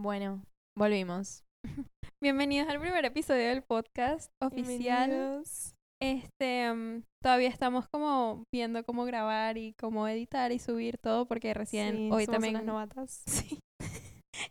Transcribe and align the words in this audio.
Bueno, 0.00 0.44
volvimos. 0.76 1.42
Bienvenidos 2.22 2.68
al 2.68 2.78
primer 2.78 3.04
episodio 3.04 3.48
del 3.48 3.62
podcast 3.62 4.30
oficial. 4.40 5.42
Este, 6.00 6.72
mm, 6.72 7.02
todavía 7.20 7.48
estamos 7.48 7.88
como 7.88 8.44
viendo 8.54 8.84
cómo 8.84 9.04
grabar 9.06 9.58
y 9.58 9.72
cómo 9.72 10.06
editar 10.06 10.52
y 10.52 10.60
subir 10.60 10.98
todo 10.98 11.26
porque 11.26 11.52
recién 11.52 11.96
Sí, 11.96 12.10
hoy 12.12 12.26
somos 12.26 12.36
también 12.36 12.54
unas 12.54 12.64
novatas. 12.64 13.24
Sí. 13.26 13.58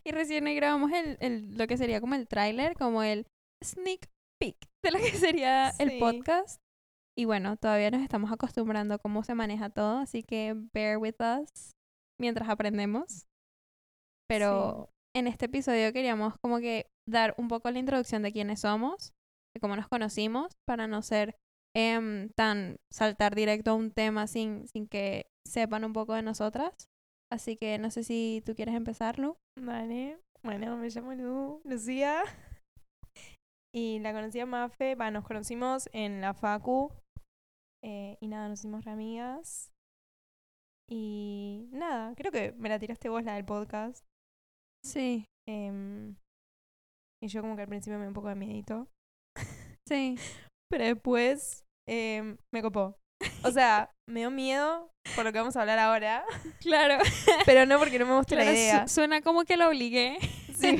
y 0.04 0.12
recién 0.12 0.46
hoy 0.46 0.54
grabamos 0.54 0.92
el, 0.92 1.16
el 1.20 1.56
lo 1.56 1.66
que 1.66 1.78
sería 1.78 2.02
como 2.02 2.14
el 2.14 2.28
tráiler, 2.28 2.74
como 2.76 3.02
el 3.02 3.26
sneak 3.64 4.06
peek 4.38 4.56
de 4.84 4.90
lo 4.90 4.98
que 4.98 5.12
sería 5.12 5.70
el 5.78 5.98
podcast. 5.98 6.60
Y 7.16 7.24
bueno, 7.24 7.56
todavía 7.56 7.90
nos 7.90 8.02
estamos 8.02 8.30
acostumbrando 8.32 8.92
a 8.92 8.98
cómo 8.98 9.24
se 9.24 9.34
maneja 9.34 9.70
todo, 9.70 9.96
así 9.96 10.22
que 10.22 10.54
bear 10.74 10.98
with 10.98 11.16
us 11.22 11.72
mientras 12.20 12.50
aprendemos. 12.50 13.26
Pero 14.28 14.90
en 15.18 15.26
este 15.26 15.46
episodio 15.46 15.92
queríamos 15.92 16.34
como 16.38 16.58
que 16.58 16.86
dar 17.08 17.34
un 17.38 17.48
poco 17.48 17.70
la 17.70 17.78
introducción 17.78 18.22
de 18.22 18.32
quiénes 18.32 18.60
somos, 18.60 19.12
de 19.54 19.60
cómo 19.60 19.74
nos 19.74 19.88
conocimos, 19.88 20.52
para 20.66 20.86
no 20.86 21.02
ser 21.02 21.36
em, 21.76 22.30
tan 22.36 22.76
saltar 22.92 23.34
directo 23.34 23.72
a 23.72 23.74
un 23.74 23.90
tema 23.90 24.26
sin, 24.26 24.66
sin 24.68 24.86
que 24.86 25.26
sepan 25.46 25.84
un 25.84 25.92
poco 25.92 26.14
de 26.14 26.22
nosotras. 26.22 26.88
Así 27.32 27.56
que 27.56 27.78
no 27.78 27.90
sé 27.90 28.04
si 28.04 28.42
tú 28.46 28.54
quieres 28.54 28.74
empezar, 28.74 29.18
Lu. 29.18 29.36
Vale. 29.60 30.18
Bueno, 30.42 30.76
me 30.76 30.88
llamo 30.88 31.14
Lu, 31.14 31.60
Lucía. 31.64 32.22
Y 33.74 33.98
la 33.98 34.14
conocí 34.14 34.40
a 34.40 34.46
Mafe. 34.46 34.94
Va, 34.94 35.10
nos 35.10 35.26
conocimos 35.26 35.90
en 35.92 36.22
la 36.22 36.32
Facu. 36.32 36.90
eh, 37.84 38.16
y 38.18 38.26
nada, 38.26 38.48
nos 38.48 38.60
hicimos 38.60 38.82
re 38.84 38.92
amigas. 38.92 39.70
Y 40.90 41.68
nada, 41.70 42.14
creo 42.16 42.32
que 42.32 42.52
me 42.52 42.70
la 42.70 42.78
tiraste 42.78 43.10
vos 43.10 43.22
la 43.24 43.34
del 43.34 43.44
podcast. 43.44 44.07
Sí, 44.88 45.26
em, 45.46 46.16
y 47.22 47.28
yo 47.28 47.42
como 47.42 47.56
que 47.56 47.62
al 47.62 47.68
principio 47.68 47.98
me 47.98 48.04
dio 48.04 48.08
un 48.08 48.14
poco 48.14 48.28
de 48.28 48.36
miedito. 48.36 48.88
sí. 49.86 50.16
Pero 50.70 50.84
después 50.84 51.64
em, 51.86 52.38
me 52.54 52.62
copó. 52.62 52.96
O 53.44 53.50
sea, 53.50 53.90
me 54.08 54.20
dio 54.20 54.30
miedo 54.30 54.90
por 55.14 55.24
lo 55.24 55.32
que 55.32 55.38
vamos 55.38 55.56
a 55.56 55.60
hablar 55.60 55.78
ahora. 55.78 56.24
Claro. 56.60 57.02
Pero 57.44 57.66
no 57.66 57.78
porque 57.78 57.98
no 57.98 58.06
me 58.06 58.16
gusta 58.16 58.34
la 58.34 58.42
Claro, 58.42 58.56
idea. 58.56 58.88
suena 58.88 59.20
como 59.20 59.44
que 59.44 59.56
lo 59.56 59.68
obligué. 59.68 60.18
Sí. 60.54 60.78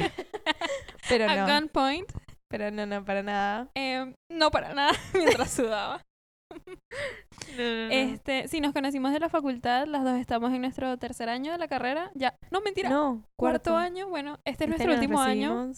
Pero 1.08 1.28
a 1.28 1.36
no. 1.36 1.54
gunpoint. 1.54 2.10
Pero 2.50 2.70
no, 2.70 2.86
no, 2.86 3.04
para 3.04 3.22
nada. 3.22 3.68
Em, 3.74 4.14
no 4.32 4.50
para 4.50 4.72
nada, 4.74 4.92
mientras 5.14 5.50
sudaba. 5.52 6.02
No, 6.50 7.64
no, 7.64 7.86
no. 7.88 7.90
Este, 7.90 8.48
sí, 8.48 8.60
nos 8.60 8.72
conocimos 8.72 9.12
de 9.12 9.20
la 9.20 9.28
facultad, 9.28 9.86
las 9.86 10.04
dos 10.04 10.16
estamos 10.18 10.52
en 10.52 10.60
nuestro 10.60 10.96
tercer 10.98 11.28
año 11.28 11.52
de 11.52 11.58
la 11.58 11.68
carrera. 11.68 12.10
Ya, 12.14 12.38
no, 12.50 12.60
mentira. 12.60 12.88
no, 12.88 13.24
Cuarto 13.36 13.76
año, 13.76 14.08
bueno, 14.08 14.38
este 14.44 14.64
es 14.64 14.70
Este 14.70 14.84
nuestro 14.84 14.92
último 14.94 15.20
año. 15.20 15.72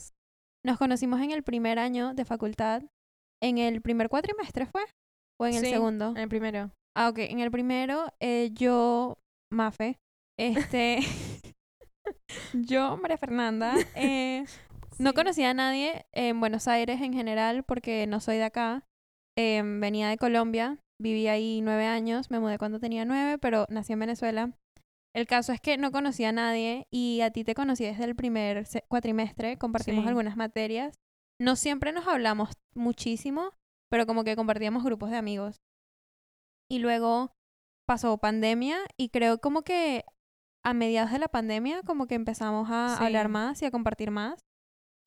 Nos 0.64 0.78
conocimos 0.78 1.20
en 1.20 1.30
el 1.30 1.42
primer 1.42 1.78
año 1.78 2.12
de 2.14 2.24
facultad. 2.24 2.82
¿En 3.42 3.58
el 3.58 3.80
primer 3.80 4.08
cuatrimestre 4.08 4.66
fue? 4.66 4.82
¿O 5.40 5.46
en 5.46 5.54
el 5.54 5.64
Sí, 5.64 5.70
segundo? 5.70 6.10
En 6.10 6.18
el 6.18 6.28
primero. 6.28 6.70
Ah, 6.94 7.08
ok. 7.08 7.18
En 7.18 7.40
el 7.40 7.50
primero, 7.50 8.12
eh, 8.20 8.50
yo, 8.52 9.16
Mafe, 9.50 9.98
este, 10.38 10.98
yo, 12.52 12.96
María 12.98 13.16
Fernanda, 13.16 13.74
eh, 13.94 14.44
no 14.98 15.14
conocía 15.14 15.50
a 15.50 15.54
nadie 15.54 16.04
en 16.12 16.40
Buenos 16.40 16.68
Aires 16.68 17.00
en 17.00 17.14
general 17.14 17.64
porque 17.64 18.06
no 18.06 18.20
soy 18.20 18.36
de 18.36 18.44
acá. 18.44 18.84
Em, 19.42 19.80
venía 19.80 20.10
de 20.10 20.18
Colombia, 20.18 20.76
viví 21.00 21.26
ahí 21.26 21.62
nueve 21.62 21.86
años, 21.86 22.30
me 22.30 22.38
mudé 22.40 22.58
cuando 22.58 22.78
tenía 22.78 23.06
nueve, 23.06 23.38
pero 23.38 23.64
nací 23.70 23.94
en 23.94 24.00
Venezuela. 24.00 24.52
El 25.14 25.26
caso 25.26 25.52
es 25.54 25.60
que 25.62 25.78
no 25.78 25.90
conocía 25.92 26.28
a 26.28 26.32
nadie 26.32 26.86
y 26.90 27.22
a 27.22 27.30
ti 27.30 27.42
te 27.42 27.54
conocí 27.54 27.84
desde 27.84 28.04
el 28.04 28.14
primer 28.14 28.66
cuatrimestre, 28.88 29.56
compartimos 29.56 30.02
Sí. 30.04 30.08
algunas 30.08 30.36
materias. 30.36 30.94
No 31.40 31.56
siempre 31.56 31.92
nos 31.92 32.06
hablamos 32.06 32.50
muchísimo, 32.74 33.52
pero 33.90 34.04
como 34.04 34.24
que 34.24 34.36
compartíamos 34.36 34.84
grupos 34.84 35.10
de 35.10 35.16
amigos. 35.16 35.56
Y 36.70 36.78
luego 36.80 37.32
pasó 37.88 38.18
pandemia 38.18 38.76
y 38.98 39.08
creo 39.08 39.38
como 39.38 39.62
que 39.62 40.04
a 40.62 40.74
mediados 40.74 41.12
de 41.12 41.18
la 41.18 41.28
pandemia 41.28 41.80
como 41.82 42.06
que 42.06 42.14
empezamos 42.14 42.68
a 42.70 42.96
Sí. 42.98 43.04
hablar 43.04 43.28
más 43.30 43.62
y 43.62 43.64
a 43.64 43.70
compartir 43.70 44.10
más. 44.10 44.38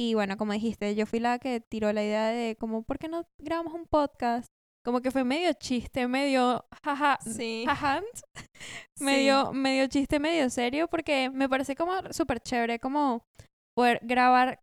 Y 0.06 0.16
bueno, 0.16 0.36
como 0.36 0.52
dijiste, 0.52 0.96
yo 0.96 1.06
fui 1.06 1.19
la 1.19 1.40
que 1.40 1.62
tiró 1.62 1.94
la 1.94 2.03
idea 2.03 2.28
de 2.28 2.58
como, 2.58 2.84
¿por 2.84 3.00
qué 3.00 3.08
no 3.08 3.25
grabamos 3.40 3.74
un 3.74 3.86
podcast? 3.86 4.47
Como 4.84 5.00
que 5.02 5.12
fue 5.12 5.24
medio 5.24 5.53
chiste, 5.53 6.09
medio 6.09 6.66
jaja, 6.84 7.18
Sí. 7.22 7.64
jajant, 7.66 8.06
Sí. 8.97 9.03
medio, 9.06 9.53
medio 9.53 9.88
chiste, 9.88 10.19
medio 10.19 10.50
serio, 10.50 10.90
porque 10.90 11.30
me 11.30 11.47
parece 11.47 11.75
como 11.75 11.94
súper 12.12 12.42
chévere 12.42 12.80
como 12.80 13.24
poder 13.78 14.02
grabar 14.03 14.59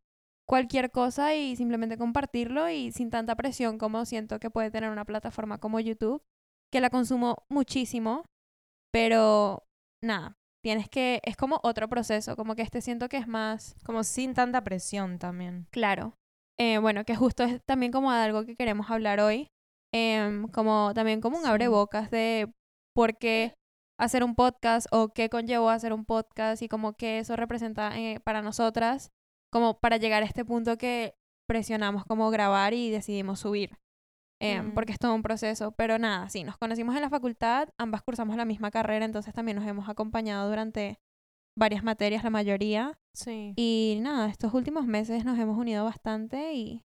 cualquier 0.46 0.90
cosa 0.90 1.34
y 1.34 1.56
simplemente 1.56 1.96
compartirlo 1.96 2.68
y 2.68 2.92
sin 2.92 3.08
tanta 3.08 3.34
presión 3.34 3.78
como 3.78 4.04
siento 4.04 4.38
que 4.40 4.50
puede 4.50 4.70
tener 4.70 4.90
una 4.90 5.06
plataforma 5.06 5.56
como 5.56 5.80
YouTube, 5.80 6.22
que 6.70 6.82
la 6.82 6.90
consumo 6.90 7.46
muchísimo, 7.48 8.24
pero 8.92 9.64
nada, 10.04 10.36
tienes 10.62 10.88
que, 10.88 11.20
es 11.24 11.36
como 11.36 11.60
otro 11.62 11.88
proceso, 11.88 12.36
como 12.36 12.54
que 12.54 12.62
este 12.62 12.80
siento 12.80 13.08
que 13.08 13.16
es 13.16 13.26
más 13.26 13.76
Como 13.84 14.04
sin 14.04 14.34
tanta 14.34 14.62
presión 14.62 15.18
también. 15.18 15.66
Claro. 15.70 16.14
Eh, 16.58 16.78
bueno, 16.78 17.04
que 17.04 17.16
justo 17.16 17.42
es 17.42 17.60
también 17.64 17.92
como 17.92 18.10
algo 18.10 18.44
que 18.44 18.56
queremos 18.56 18.90
hablar 18.90 19.20
hoy. 19.20 19.48
em, 19.92 20.46
como 20.48 20.92
también 20.94 21.20
como 21.20 21.38
un 21.38 21.46
abrebocas 21.46 22.10
de 22.10 22.52
por 22.94 23.16
qué 23.16 23.54
hacer 23.98 24.24
un 24.24 24.34
podcast 24.34 24.86
o 24.92 25.08
qué 25.08 25.28
conllevó 25.28 25.68
hacer 25.68 25.92
un 25.92 26.04
podcast 26.04 26.62
y 26.62 26.68
como 26.68 26.94
que 26.94 27.18
eso 27.18 27.36
representa 27.36 27.98
eh, 27.98 28.20
para 28.20 28.40
nosotras, 28.40 29.10
como 29.52 29.78
para 29.80 29.96
llegar 29.96 30.22
a 30.22 30.26
este 30.26 30.44
punto 30.44 30.78
que 30.78 31.14
presionamos 31.48 32.04
como 32.04 32.30
grabar 32.30 32.72
y 32.72 32.90
decidimos 32.90 33.40
subir. 33.40 33.76
Em, 34.40 34.68
Mm. 34.68 34.74
Porque 34.74 34.92
es 34.92 34.98
todo 34.98 35.14
un 35.14 35.22
proceso. 35.22 35.72
Pero 35.72 35.98
nada, 35.98 36.28
sí, 36.30 36.44
nos 36.44 36.56
conocimos 36.56 36.94
en 36.96 37.02
la 37.02 37.10
facultad, 37.10 37.68
ambas 37.78 38.02
cursamos 38.02 38.36
la 38.36 38.44
misma 38.44 38.70
carrera, 38.70 39.04
entonces 39.04 39.34
también 39.34 39.56
nos 39.56 39.66
hemos 39.66 39.88
acompañado 39.88 40.48
durante 40.48 40.98
varias 41.58 41.84
materias, 41.84 42.24
la 42.24 42.30
mayoría. 42.30 42.98
Sí. 43.14 43.52
Y 43.56 43.98
nada, 44.00 44.28
estos 44.28 44.54
últimos 44.54 44.86
meses 44.86 45.24
nos 45.24 45.38
hemos 45.38 45.58
unido 45.58 45.84
bastante 45.84 46.54
y 46.54 46.82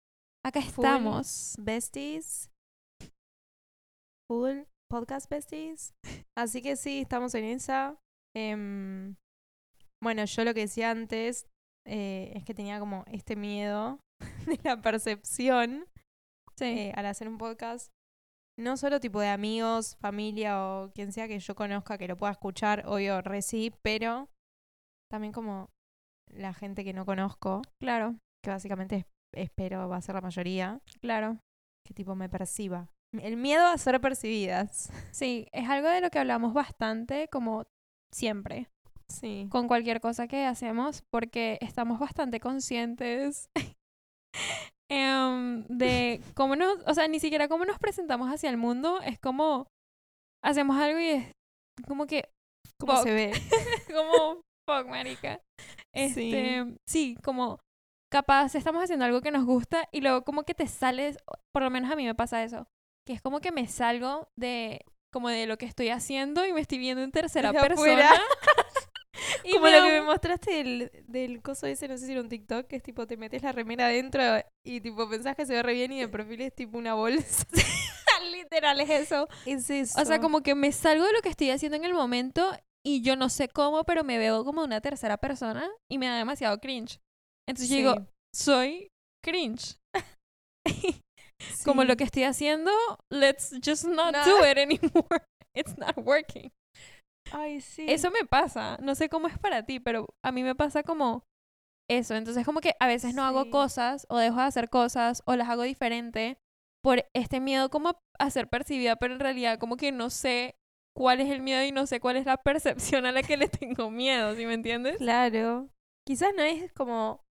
acá 0.45 0.63
Full 0.63 0.85
estamos. 0.85 1.55
Besties. 1.59 2.51
Full 4.31 4.63
podcast 4.91 5.29
besties. 5.29 5.95
Así 6.37 6.63
que 6.63 6.77
sí, 6.77 7.01
estamos 7.01 7.35
en 7.35 7.45
esa. 7.45 7.99
Em, 8.35 9.17
bueno, 10.03 10.25
yo 10.25 10.45
lo 10.45 10.55
que 10.55 10.61
decía 10.61 10.91
antes 10.91 11.47
eh, 11.87 12.33
es 12.35 12.45
que 12.45 12.55
tenía 12.55 12.79
como 12.79 13.05
este 13.09 13.37
miedo 13.37 13.99
de 14.47 14.59
la 14.65 14.81
percepción 14.81 15.85
Sí. 16.59 16.65
eh, 16.65 16.93
al 16.97 17.07
hacer 17.07 17.29
un 17.29 17.39
podcast. 17.39 17.91
No 18.59 18.77
solo 18.77 19.01
tipo 19.01 19.21
de 19.21 19.29
amigos, 19.29 19.97
familia 20.01 20.63
o 20.63 20.91
quien 20.93 21.13
sea 21.13 21.27
que 21.27 21.39
yo 21.39 21.55
conozca 21.55 21.97
que 21.99 22.07
lo 22.09 22.17
pueda 22.19 22.33
escuchar, 22.33 22.85
obvio, 22.87 23.23
re 23.23 23.41
sí, 23.43 23.73
pero 23.83 24.29
también 25.11 25.33
como 25.33 25.71
la 26.31 26.53
gente 26.53 26.85
que 26.85 26.93
no 26.93 27.07
conozco, 27.07 27.63
claro, 27.81 28.17
que 28.45 28.51
básicamente 28.51 28.97
es- 28.97 29.07
espero 29.35 29.89
va 29.89 29.97
a 29.97 30.03
ser 30.03 30.15
la 30.15 30.21
mayoría, 30.21 30.81
claro. 31.01 31.39
que 31.87 31.95
tipo 31.95 32.15
me 32.15 32.29
perciba. 32.29 32.89
El 33.19 33.37
miedo 33.37 33.67
a 33.67 33.77
ser 33.79 34.01
percibidas. 34.01 34.91
Sí, 35.15 35.47
es 35.53 35.69
algo 35.69 35.89
de 35.89 36.01
lo 36.01 36.11
que 36.11 36.19
hablamos 36.19 36.53
bastante, 36.55 37.29
como 37.29 37.65
siempre, 38.15 38.69
Sí. 39.11 39.49
con 39.51 39.67
cualquier 39.69 40.01
cosa 40.01 40.29
que 40.29 40.45
hacemos, 40.47 41.03
porque 41.11 41.59
estamos 41.63 41.99
bastante 41.99 42.39
conscientes 42.41 43.49
em, 44.93 45.65
de 45.69 46.21
cómo 46.35 46.57
nos, 46.57 46.79
o 46.87 46.95
sea, 46.95 47.09
ni 47.09 47.21
siquiera 47.21 47.49
cómo 47.49 47.65
nos 47.65 47.79
presentamos 47.79 48.29
hacia 48.29 48.51
el 48.51 48.57
mundo, 48.57 49.01
es 49.03 49.19
como 49.19 49.67
hacemos 50.45 50.77
algo 50.77 51.01
y 51.01 51.09
es 51.09 51.33
como 51.87 52.07
que 52.07 52.29
¿Cómo 52.79 52.95
fuck. 52.95 53.05
se 53.05 53.15
ve? 53.15 53.33
como 53.95 54.43
fuck, 54.69 54.87
marica. 54.89 55.41
Sí. 55.95 56.35
Este, 56.35 56.77
sí. 56.89 57.17
como 57.23 57.61
capaz 58.11 58.55
estamos 58.55 58.83
haciendo 58.83 59.05
algo 59.05 59.23
que 59.23 59.31
nos 59.31 59.45
gusta 59.45 59.89
y 59.93 60.01
luego 60.01 60.23
como 60.23 60.43
que 60.43 60.55
te 60.55 60.67
sales, 60.67 61.17
por 61.55 61.63
lo 61.63 61.71
menos 61.71 61.91
a 61.91 61.97
mí 61.97 62.05
me 62.05 62.15
pasa 62.15 62.43
eso, 62.45 62.67
que 63.07 63.15
es 63.15 63.23
como 63.23 63.41
que 63.41 63.53
me 63.53 63.67
salgo 63.67 64.29
de 64.39 64.85
como 65.13 65.29
de 65.29 65.47
lo 65.47 65.59
que 65.59 65.67
estoy 65.67 65.91
haciendo 65.91 66.47
y 66.47 66.53
me 66.53 66.61
estoy 66.61 66.79
viendo 66.79 67.03
en 67.03 67.13
tercera 67.13 67.53
persona. 67.53 68.11
y 69.45 69.53
Como 69.53 69.67
lo 69.69 69.83
que 69.83 69.91
me 69.93 70.03
mostraste 70.03 70.51
del, 70.53 70.91
del 71.07 71.43
coso 71.43 71.67
ese, 71.67 71.89
no 71.89 71.97
sé 71.97 72.07
si 72.07 72.13
era 72.13 72.21
un 72.21 72.29
TikTok, 72.29 72.67
que 72.67 72.77
es 72.77 72.83
tipo 72.83 73.07
te 73.07 73.17
metes 73.17 73.43
la 73.43 73.53
remera 73.53 73.87
adentro 73.87 74.23
y 74.65 74.81
tipo 74.81 75.09
pensás 75.09 75.37
que 75.37 75.47
se 75.47 75.55
ve 75.55 75.63
re 75.63 75.75
bien 75.75 75.93
y 75.93 76.01
de 76.01 76.09
perfil 76.09 76.41
es 76.43 76.55
tipo 76.55 76.79
una 76.79 76.95
bolsa. 76.95 77.47
literal 78.31 78.81
es 78.81 78.91
eso. 78.91 79.29
Es 79.47 79.69
eso. 79.71 80.01
O 80.01 80.05
sea, 80.05 80.21
como 80.21 80.43
que 80.43 80.55
me 80.55 80.73
salgo 80.73 81.05
de 81.05 81.13
lo 81.13 81.21
que 81.23 81.29
estoy 81.29 81.51
haciendo 81.51 81.77
en 81.77 81.85
el 81.85 81.95
momento 81.95 82.51
y 82.85 83.03
yo 83.03 83.17
no 83.17 83.29
sé 83.29 83.49
cómo, 83.49 83.85
pero 83.85 84.05
me 84.05 84.19
veo 84.19 84.45
como 84.45 84.63
una 84.63 84.81
tercera 84.81 85.17
persona 85.17 85.69
y 85.91 85.99
me 85.99 86.07
da 86.07 86.17
demasiado 86.17 86.59
cringe. 86.59 87.01
Entonces 87.49 87.71
yo 87.71 87.77
digo, 87.77 88.07
soy 88.35 88.89
cringe. 89.25 89.77
como 91.65 91.85
lo 91.85 91.97
que 91.97 92.05
estoy 92.05 92.25
haciendo, 92.25 92.71
let's 93.11 93.53
just 93.65 93.85
not 93.85 94.13
No. 94.13 94.25
do 94.25 94.47
it 94.47 94.59
anymore. 94.59 95.25
It's 95.55 95.77
not 95.77 95.97
working. 95.99 96.51
Ay, 97.33 97.61
sí. 97.61 97.87
Eso 97.89 98.11
me 98.11 98.25
pasa. 98.27 98.79
No 98.83 98.95
sé 98.95 99.09
cómo 99.09 99.29
es 99.29 99.39
para 99.39 99.65
ti, 99.65 99.81
pero 99.81 100.07
a 100.23 100.33
mí 100.33 100.43
me 100.43 100.55
pasa 100.55 100.83
como 100.83 101.25
eso. 101.91 102.15
Entonces 102.15 102.45
como 102.45 102.61
que 102.61 102.75
a 102.81 102.87
veces 102.87 103.15
no 103.15 103.25
hago 103.25 103.51
cosas 103.51 104.07
o 104.09 104.19
dejo 104.19 104.37
de 104.37 104.43
hacer 104.43 104.69
cosas 104.69 105.23
o 105.27 105.37
las 105.37 105.49
hago 105.49 105.63
diferente 105.63 106.39
por 106.83 107.05
este 107.15 107.41
miedo 107.41 107.71
como 107.71 108.01
a 108.19 108.31
ser 108.31 108.49
percibida, 108.49 108.97
pero 108.97 109.15
en 109.15 109.21
realidad 109.21 109.59
como 109.59 109.77
que 109.77 109.93
no 109.93 110.11
sé 110.11 110.57
cuál 110.97 111.21
es 111.21 111.31
el 111.31 111.41
miedo 111.41 111.63
y 111.65 111.73
no 111.73 111.87
sé 111.87 112.01
cuál 112.01 112.17
es 112.17 112.27
la 112.27 112.37
percepción 112.43 113.07
a 113.07 113.13
la 113.13 113.23
que 113.23 113.37
le 113.37 113.49
tengo 113.49 113.91
miedo, 113.91 114.35
¿sí 114.35 114.47
me 114.47 114.55
entiendes? 114.55 114.97
Claro. 114.99 115.69
Quizás 116.07 116.35
no 116.37 116.43
es 116.43 116.73
como 116.73 117.25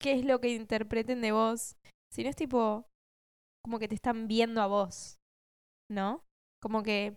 qué 0.00 0.12
es 0.12 0.24
lo 0.24 0.40
que 0.40 0.50
interpreten 0.50 1.20
de 1.20 1.32
vos, 1.32 1.76
sino 2.12 2.28
es 2.28 2.36
tipo 2.36 2.86
como 3.64 3.78
que 3.78 3.88
te 3.88 3.94
están 3.94 4.28
viendo 4.28 4.60
a 4.60 4.66
vos, 4.66 5.18
¿no? 5.90 6.24
Como 6.60 6.82
que 6.82 7.16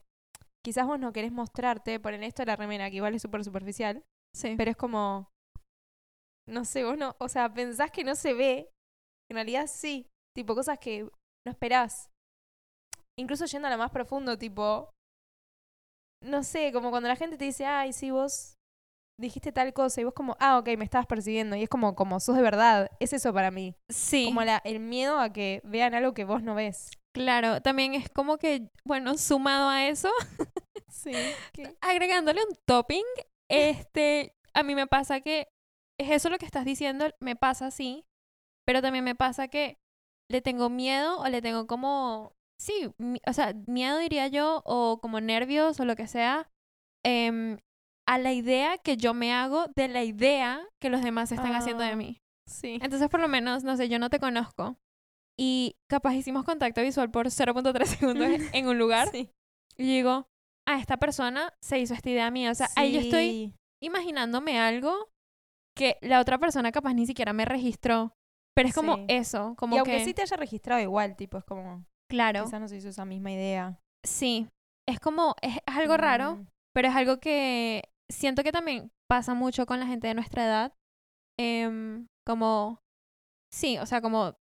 quizás 0.66 0.88
vos 0.88 1.00
no 1.00 1.14
querés 1.14 1.32
mostrarte, 1.32 2.00
por 2.00 2.12
esto 2.16 2.42
de 2.42 2.48
la 2.48 2.56
remera, 2.56 2.90
que 2.90 2.96
igual 2.96 3.14
es 3.14 3.22
súper 3.22 3.44
superficial, 3.44 4.04
Sí. 4.36 4.56
pero 4.58 4.72
es 4.72 4.76
como, 4.78 5.30
no 6.50 6.66
sé, 6.66 6.84
vos 6.84 6.98
no, 6.98 7.16
o 7.20 7.30
sea, 7.30 7.54
pensás 7.54 7.92
que 7.92 8.04
no 8.04 8.16
se 8.16 8.34
ve, 8.34 8.72
en 9.30 9.36
realidad 9.36 9.68
sí, 9.68 10.08
tipo 10.36 10.56
cosas 10.56 10.80
que 10.80 11.04
no 11.04 11.52
esperás. 11.52 12.10
Incluso 13.18 13.46
yendo 13.46 13.68
a 13.68 13.72
lo 13.72 13.78
más 13.78 13.92
profundo, 13.92 14.38
tipo, 14.40 14.90
no 16.24 16.42
sé, 16.44 16.72
como 16.74 16.90
cuando 16.90 17.08
la 17.10 17.16
gente 17.16 17.38
te 17.38 17.46
dice, 17.46 17.66
ay, 17.68 17.94
sí, 17.94 18.10
vos 18.10 18.56
dijiste 19.22 19.52
tal 19.52 19.72
cosa, 19.72 20.02
y 20.02 20.04
vos 20.04 20.14
como, 20.14 20.36
ah, 20.40 20.58
ok, 20.58 20.70
me 20.78 20.84
estabas 20.84 21.06
percibiendo, 21.08 21.56
y 21.56 21.64
es 21.64 21.70
como, 21.70 21.96
como 21.96 22.20
sos 22.20 22.36
de 22.36 22.42
verdad, 22.42 22.90
es 23.00 23.14
eso 23.14 23.32
para 23.34 23.52
mí. 23.52 23.76
Sí. 23.90 24.26
Como 24.26 24.44
la, 24.44 24.62
el 24.66 24.80
miedo 24.80 25.20
a 25.20 25.32
que 25.32 25.62
vean 25.64 25.94
algo 25.94 26.14
que 26.16 26.26
vos 26.26 26.42
no 26.42 26.56
ves. 26.56 26.90
Claro, 27.14 27.62
también 27.62 27.94
es 27.94 28.10
como 28.10 28.38
que, 28.38 28.68
bueno, 28.86 29.18
sumado 29.18 29.70
a 29.70 29.88
eso, 29.88 30.10
Sí. 31.06 31.64
agregándole 31.82 32.42
un 32.44 32.56
topping, 32.66 33.04
este, 33.50 34.34
a 34.54 34.64
mí 34.64 34.76
me 34.76 34.88
pasa 34.88 35.22
que 35.22 35.48
es 36.00 36.12
eso 36.12 36.30
lo 36.30 36.38
que 36.38 36.46
estás 36.46 36.66
diciendo, 36.66 37.06
me 37.22 37.36
pasa 37.36 37.68
así, 37.68 38.06
pero 38.66 38.82
también 38.82 39.04
me 39.06 39.16
pasa 39.16 39.48
que 39.48 39.78
le 40.30 40.42
tengo 40.42 40.70
miedo 40.70 41.20
o 41.20 41.28
le 41.30 41.42
tengo 41.42 41.68
como, 41.68 42.34
sí, 42.60 42.92
o 43.28 43.34
sea, 43.34 43.54
miedo 43.68 43.98
diría 44.00 44.28
yo, 44.28 44.62
o 44.66 45.00
como 45.00 45.22
nervios 45.22 45.80
o 45.80 45.86
lo 45.86 45.96
que 45.96 46.08
sea, 46.08 46.50
em, 47.06 47.60
a 48.08 48.18
la 48.18 48.34
idea 48.34 48.78
que 48.78 48.98
yo 48.98 49.14
me 49.14 49.34
hago 49.34 49.68
de 49.76 49.88
la 49.88 50.04
idea 50.04 50.68
que 50.82 50.90
los 50.90 51.02
demás 51.04 51.32
están 51.32 51.54
haciendo 51.56 51.84
de 51.84 51.90
Ah. 51.92 51.96
mí. 51.96 52.18
Sí. 52.48 52.80
Entonces, 52.82 53.10
por 53.10 53.20
lo 53.20 53.28
menos, 53.28 53.64
no 53.64 53.76
sé, 53.78 53.90
yo 53.90 53.98
no 54.00 54.10
te 54.12 54.20
conozco. 54.20 54.78
Y 55.38 55.76
capaz 55.90 56.14
hicimos 56.16 56.44
contacto 56.46 56.82
visual 56.82 57.10
por 57.12 57.28
0.3 57.32 57.86
segundos 57.90 58.28
en 58.54 58.68
un 58.68 58.78
lugar. 58.78 59.10
Sí. 59.10 59.30
Y 59.78 59.84
digo, 59.84 60.28
ah, 60.68 60.80
esta 60.80 60.98
persona 60.98 61.54
se 61.62 61.80
hizo 61.80 61.94
esta 61.94 62.10
idea 62.10 62.30
mía. 62.32 62.52
O 62.52 62.56
sea, 62.56 62.68
ahí 62.76 62.94
yo 62.94 63.00
estoy 63.00 63.54
imaginándome 63.82 64.60
algo 64.60 65.10
que 65.78 65.98
la 66.02 66.20
otra 66.20 66.38
persona 66.38 66.72
capaz 66.72 66.94
ni 66.94 67.06
siquiera 67.06 67.34
me 67.34 67.46
registró. 67.46 68.14
Pero 68.56 68.70
es 68.70 68.76
como 68.76 68.96
Sí. 68.96 69.06
eso, 69.10 69.54
como 69.58 69.76
y 69.76 69.80
aunque 69.80 69.98
que, 69.98 70.06
sí 70.06 70.14
te 70.14 70.22
haya 70.22 70.38
registrado 70.38 70.82
igual, 70.82 71.16
tipo, 71.18 71.38
es 71.38 71.44
como, 71.44 71.86
claro, 72.10 72.46
quizás 72.46 72.62
no 72.62 72.68
se 72.70 72.78
hizo 72.78 72.90
esa 72.90 73.06
misma 73.06 73.32
idea. 73.32 73.80
sí. 74.06 74.48
Es 74.88 75.00
como, 75.00 75.36
es 75.42 75.58
algo 75.66 75.98
raro, 75.98 76.36
Mm, 76.36 76.48
pero 76.74 76.88
es 76.90 76.96
algo 76.96 77.20
que 77.20 77.90
siento 78.08 78.44
que 78.44 78.52
también 78.52 78.92
pasa 79.10 79.34
mucho 79.34 79.66
con 79.66 79.80
la 79.80 79.88
gente 79.88 80.08
de 80.08 80.14
nuestra 80.14 80.46
edad. 80.46 80.74
Em, 81.40 82.06
como, 82.26 82.80
sí, 83.52 83.80
o 83.80 83.86
sea, 83.88 84.00
como, 84.02 84.36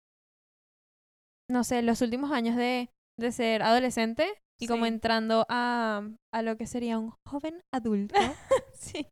no 1.50 1.64
sé, 1.64 1.82
los 1.82 2.02
últimos 2.02 2.32
años 2.32 2.56
de, 2.56 2.90
de 3.18 3.32
ser 3.32 3.64
adolescente 3.64 4.42
y 4.62 4.68
como 4.68 4.86
entrando 4.86 5.46
a, 5.50 6.08
a 6.34 6.42
lo 6.42 6.56
que 6.58 6.68
sería 6.68 6.98
un 7.00 7.14
joven 7.28 7.62
adulto. 7.74 8.16
Sí. 8.74 9.08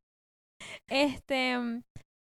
este, 0.89 1.57
mm, 1.57 1.81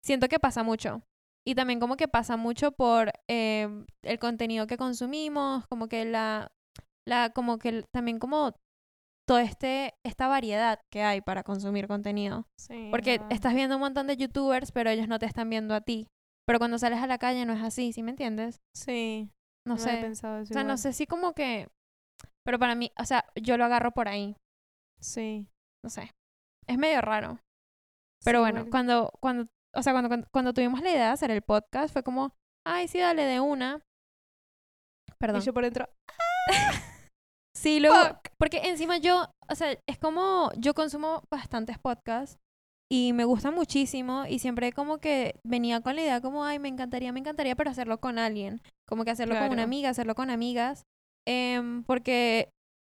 siento 0.04 0.28
que 0.28 0.38
pasa 0.38 0.62
mucho. 0.62 1.02
Y 1.46 1.54
también 1.54 1.80
como 1.80 1.96
que 1.96 2.06
pasa 2.08 2.36
mucho 2.36 2.72
por 2.72 3.10
em, 3.28 3.86
el 4.04 4.18
contenido 4.18 4.66
que 4.66 4.76
consumimos, 4.76 5.64
como 5.68 5.88
que 5.88 6.04
la, 6.04 6.52
la, 7.08 7.30
como 7.30 7.58
que 7.58 7.84
también 7.92 8.18
como 8.20 8.52
todo 9.26 9.38
este, 9.38 9.94
esta 10.04 10.28
variedad 10.28 10.78
que 10.92 11.02
hay 11.02 11.20
para 11.20 11.42
consumir 11.42 11.88
contenido. 11.88 12.46
Sí, 12.60 12.88
Porque 12.90 13.18
verdad. 13.18 13.32
estás 13.32 13.54
viendo 13.54 13.76
un 13.76 13.80
montón 13.82 14.06
de 14.06 14.16
youtubers, 14.16 14.70
pero 14.72 14.90
ellos 14.90 15.08
no 15.08 15.18
te 15.18 15.26
están 15.26 15.48
viendo 15.50 15.74
a 15.74 15.80
ti. 15.80 16.06
Pero 16.46 16.58
cuando 16.58 16.78
sales 16.78 17.00
a 17.00 17.06
la 17.06 17.18
calle 17.18 17.44
no 17.46 17.52
es 17.54 17.62
así, 17.62 17.92
¿sí 17.92 18.02
me 18.02 18.10
entiendes? 18.10 18.60
Sí. 18.76 19.30
No, 19.66 19.74
No, 19.74 19.78
sé. 19.80 19.96
pensado 19.98 20.40
eso 20.42 20.52
O 20.52 20.54
sea, 20.54 20.64
no 20.64 20.76
sé 20.76 20.92
si 20.92 21.06
como 21.06 21.32
que... 21.34 21.68
Pero 22.44 22.58
para 22.58 22.74
mí, 22.74 22.92
o 22.98 23.04
sea, 23.04 23.24
yo 23.40 23.56
lo 23.56 23.64
agarro 23.64 23.92
por 23.92 24.08
ahí. 24.08 24.36
Sí. 25.00 25.46
No 25.84 25.90
sé. 25.90 26.10
Es 26.66 26.78
medio 26.78 27.00
raro. 27.00 27.38
Pero 28.24 28.38
Sí, 28.38 28.52
bueno, 28.52 28.70
cuando, 28.70 29.10
cuando, 29.20 29.48
o 29.74 29.82
sea, 29.82 29.92
cuando, 29.92 30.08
cuando, 30.08 30.26
cuando 30.32 30.52
tuvimos 30.52 30.80
la 30.80 30.90
idea 30.90 31.06
de 31.06 31.12
hacer 31.12 31.30
el 31.30 31.42
podcast, 31.42 31.92
fue 31.92 32.02
como, 32.02 32.34
ay, 32.66 32.88
sí, 32.88 32.98
dale 32.98 33.24
de 33.24 33.40
una. 33.40 33.80
Perdón. 35.18 35.40
Y 35.42 35.44
yo 35.44 35.52
por 35.52 35.64
dentro, 35.64 35.88
Sí, 37.56 37.80
luego, 37.80 37.96
Fuck. 37.96 38.28
porque 38.38 38.58
encima 38.64 38.96
yo, 38.98 39.30
o 39.48 39.54
sea, 39.54 39.76
es 39.86 39.98
como, 39.98 40.50
yo 40.56 40.74
consumo 40.74 41.22
bastantes 41.30 41.78
podcasts 41.78 42.38
y 42.90 43.12
me 43.12 43.24
gustan 43.24 43.54
muchísimo 43.54 44.24
y 44.26 44.38
siempre 44.38 44.72
como 44.72 44.98
que 44.98 45.38
venía 45.44 45.80
con 45.80 45.94
la 45.96 46.02
idea 46.02 46.20
como, 46.20 46.44
ay, 46.44 46.58
me 46.58 46.68
encantaría, 46.68 47.12
me 47.12 47.20
encantaría, 47.20 47.54
pero 47.54 47.70
hacerlo 47.70 48.00
con 48.00 48.18
alguien, 48.18 48.60
como 48.88 49.04
que 49.04 49.10
hacerlo 49.12 49.38
con 49.38 49.52
una 49.52 49.62
amiga, 49.62 49.90
hacerlo 49.90 50.14
con 50.14 50.30
amigas, 50.30 50.82
em, 51.26 51.82
porque, 51.84 52.48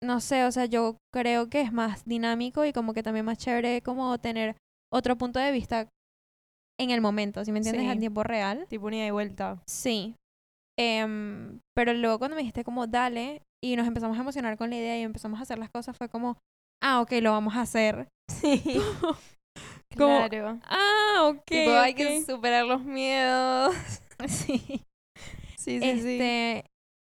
no 0.03 0.19
sé, 0.19 0.45
o 0.45 0.51
sea, 0.51 0.65
yo 0.65 0.97
creo 1.13 1.49
que 1.49 1.61
es 1.61 1.71
más 1.71 2.05
dinámico 2.05 2.65
y 2.65 2.73
como 2.73 2.93
que 2.93 3.03
también 3.03 3.25
más 3.25 3.37
chévere 3.37 3.81
como 3.81 4.17
tener 4.17 4.55
otro 4.91 5.17
punto 5.17 5.39
de 5.39 5.51
vista 5.51 5.87
en 6.79 6.89
el 6.91 7.01
momento, 7.01 7.43
¿sí 7.45 7.51
me 7.51 7.59
entiendes? 7.59 7.83
Sí. 7.85 7.91
En 7.91 7.99
tiempo 7.99 8.23
real. 8.23 8.65
tipo, 8.69 8.87
una 8.87 8.97
ida 8.97 9.07
y 9.07 9.11
vuelta. 9.11 9.61
Sí. 9.65 10.15
Em, 10.77 11.59
pero 11.75 11.93
luego 11.93 12.19
cuando 12.19 12.35
me 12.35 12.41
dijiste 12.41 12.63
como 12.65 12.85
dale 12.87 13.41
y 13.63 13.75
nos 13.77 13.87
empezamos 13.87 14.17
a 14.17 14.21
emocionar 14.21 14.57
con 14.57 14.69
la 14.69 14.75
idea 14.75 14.97
y 14.99 15.03
empezamos 15.03 15.39
a 15.39 15.43
hacer 15.43 15.57
las 15.57 15.69
cosas 15.69 15.95
fue 15.97 16.09
como, 16.09 16.37
ah, 16.83 17.01
ok, 17.01 17.13
lo 17.21 17.31
vamos 17.31 17.55
a 17.55 17.61
hacer. 17.61 18.07
Sí. 18.27 18.61
Como- 19.95 20.27
claro. 20.27 20.59
Ah, 20.63 21.29
ok. 21.31 21.45
tipo, 21.45 21.71
hay 21.71 21.93
que 21.93 22.23
superar 22.25 22.65
los 22.65 22.83
miedos. 22.83 23.73
Sí. 24.27 24.59
Sí, 25.57 25.79
sí, 25.79 26.01
sí. 26.01 26.17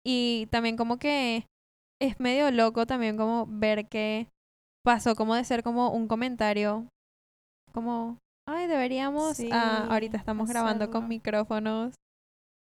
Y 0.05 0.47
también 0.51 0.77
como 0.77 0.99
que 0.99 1.47
es 2.01 2.19
medio 2.19 2.51
loco 2.51 2.87
también 2.87 3.17
como 3.17 3.47
ver 3.49 3.89
que 3.89 4.27
pasó 4.85 5.15
como 5.15 5.35
de 5.37 5.45
ser 5.45 5.63
como 5.63 5.91
un 5.93 6.09
comentario, 6.09 6.89
como, 7.73 8.19
ay, 8.49 8.67
deberíamos, 8.67 9.39
ah, 9.53 9.87
ahorita 9.91 10.19
Sí, 10.19 10.21
estamos 10.21 10.49
grabando 10.49 10.91
con 10.91 11.07
micrófonos 11.09 11.95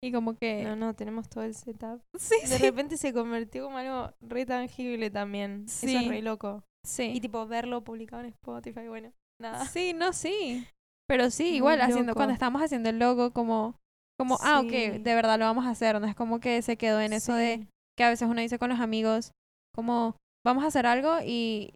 y 0.02 0.12
como 0.12 0.34
que... 0.36 0.62
No, 0.64 0.76
no, 0.76 0.94
tenemos 0.94 1.28
todo 1.28 1.44
el 1.44 1.54
setup. 1.54 2.00
Sí, 2.18 2.36
De 2.42 2.46
sí, 2.56 2.62
repente 2.62 2.96
se 2.96 3.12
convirtió 3.12 3.64
como 3.64 3.76
algo 3.78 4.12
re 4.20 4.46
tangible 4.46 5.10
también. 5.10 5.64
Eso 5.66 5.86
Sí. 5.86 5.96
es 5.96 6.08
re 6.08 6.22
loco. 6.22 6.62
sí. 6.86 7.12
Y 7.14 7.20
tipo, 7.20 7.46
verlo 7.46 7.84
publicado 7.84 8.22
en 8.22 8.28
Spotify, 8.28 8.88
bueno, 8.88 9.12
nada. 9.40 9.66
Sí, 9.66 9.92
no, 9.92 10.12
sí. 10.12 10.66
Pero 11.08 11.30
sí, 11.30 11.44
Muy 11.44 11.56
igual 11.56 11.80
haciendo, 11.82 12.14
cuando 12.14 12.32
estábamos 12.32 12.62
haciendo 12.62 12.88
el 12.88 12.98
logo, 12.98 13.32
como, 13.32 13.76
como, 14.18 14.38
ah, 14.42 14.60
ok, 14.60 14.70
de 14.70 15.14
verdad 15.14 15.38
lo 15.38 15.44
vamos 15.44 15.66
a 15.66 15.70
hacer. 15.70 16.00
No 16.00 16.06
es 16.06 16.14
como 16.14 16.40
que 16.40 16.62
se 16.62 16.76
quedó 16.76 17.00
en 17.00 17.12
eso 17.12 17.34
de 17.34 17.66
que 17.96 18.04
a 18.04 18.08
veces 18.10 18.28
uno 18.28 18.40
dice 18.40 18.58
con 18.58 18.70
los 18.70 18.80
amigos, 18.80 19.32
como, 19.74 20.16
vamos 20.44 20.64
a 20.64 20.68
hacer 20.68 20.86
algo 20.86 21.18
y 21.24 21.74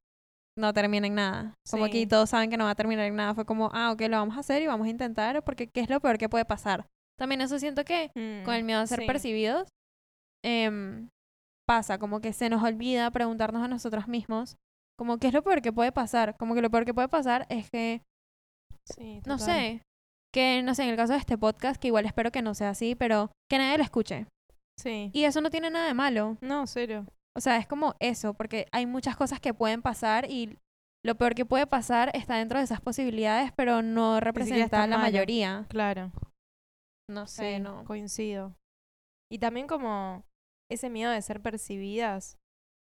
no 0.58 0.72
termina 0.72 1.06
en 1.06 1.14
nada. 1.14 1.54
Como 1.70 1.86
Sí. 1.86 1.90
que 1.92 2.06
todos 2.06 2.30
saben 2.30 2.50
que 2.50 2.56
no 2.56 2.64
va 2.64 2.70
a 2.70 2.74
terminar 2.74 3.06
en 3.06 3.16
nada. 3.16 3.34
Fue 3.34 3.44
como, 3.46 3.70
ah, 3.72 3.92
ok, 3.92 4.02
lo 4.02 4.16
vamos 4.18 4.36
a 4.36 4.40
hacer 4.40 4.62
y 4.62 4.66
vamos 4.66 4.86
a 4.86 4.90
intentar, 4.90 5.42
porque 5.42 5.66
¿qué 5.68 5.80
es 5.80 5.88
lo 5.90 6.00
peor 6.00 6.18
que 6.18 6.28
puede 6.28 6.44
pasar? 6.44 6.86
También 7.18 7.40
eso 7.40 7.58
siento 7.58 7.84
que 7.84 8.10
con 8.44 8.54
el 8.54 8.62
Mm, 8.62 8.66
miedo 8.66 8.80
a 8.80 8.86
ser 8.86 9.06
percibidos, 9.06 9.68
em, 10.42 11.08
pasa, 11.68 11.98
como 11.98 12.20
que 12.20 12.32
se 12.32 12.48
nos 12.48 12.62
olvida 12.62 13.10
preguntarnos 13.10 13.62
a 13.62 13.68
nosotros 13.68 14.08
mismos, 14.08 14.56
como, 14.98 15.18
¿qué 15.18 15.28
es 15.28 15.34
lo 15.34 15.42
peor 15.42 15.62
que 15.62 15.72
puede 15.72 15.92
pasar? 15.92 16.36
Como 16.38 16.54
que 16.54 16.62
lo 16.62 16.70
peor 16.70 16.84
que 16.84 16.94
puede 16.94 17.08
pasar 17.08 17.46
es 17.48 17.70
que 17.70 18.02
no 19.26 19.38
sé, 19.38 19.82
que 20.32 20.62
no 20.62 20.74
sé, 20.74 20.84
en 20.84 20.90
el 20.90 20.96
caso 20.96 21.12
de 21.12 21.18
este 21.18 21.38
podcast, 21.38 21.80
que 21.80 21.88
igual 21.88 22.06
espero 22.06 22.30
que 22.30 22.42
no 22.42 22.54
sea 22.54 22.70
así, 22.70 22.94
pero 22.94 23.30
que 23.50 23.58
nadie 23.58 23.78
lo 23.78 23.84
escuche. 23.84 24.26
Sí. 24.78 25.10
Y 25.12 25.24
eso 25.24 25.40
no 25.40 25.50
tiene 25.50 25.70
nada 25.70 25.86
de 25.86 25.94
malo. 25.94 26.38
No, 26.40 26.66
cero. 26.66 27.04
O 27.36 27.40
sea, 27.40 27.56
es 27.58 27.66
como 27.66 27.94
eso, 28.00 28.34
porque 28.34 28.66
hay 28.72 28.86
muchas 28.86 29.16
cosas 29.16 29.40
que 29.40 29.54
pueden 29.54 29.82
pasar 29.82 30.30
y 30.30 30.56
lo 31.04 31.14
peor 31.16 31.34
que 31.34 31.44
puede 31.46 31.66
pasar 31.66 32.10
está 32.14 32.36
dentro 32.36 32.58
de 32.58 32.64
esas 32.64 32.80
posibilidades, 32.80 33.52
pero 33.52 33.82
no 33.82 34.20
representa 34.20 34.86
la 34.86 34.96
malo. 34.98 35.02
mayoría. 35.02 35.66
Claro. 35.68 36.12
No 37.08 37.26
sé, 37.26 37.54
Sí, 37.56 37.60
no. 37.60 37.84
coincido. 37.84 38.54
Y 39.32 39.38
también 39.38 39.66
como 39.66 40.24
ese 40.70 40.90
miedo 40.90 41.10
de 41.10 41.22
ser 41.22 41.40
percibidas. 41.40 42.36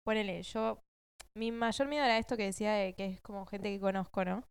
Ponele, 0.04 0.42
yo. 0.42 0.80
Mi 1.36 1.52
mayor 1.52 1.88
miedo 1.88 2.04
era 2.04 2.18
esto 2.18 2.36
que 2.36 2.44
decía 2.44 2.72
de 2.72 2.94
que 2.94 3.04
es 3.06 3.20
como 3.20 3.44
gente 3.46 3.68
que 3.70 3.80
conozco, 3.80 4.24
¿no? 4.24 4.44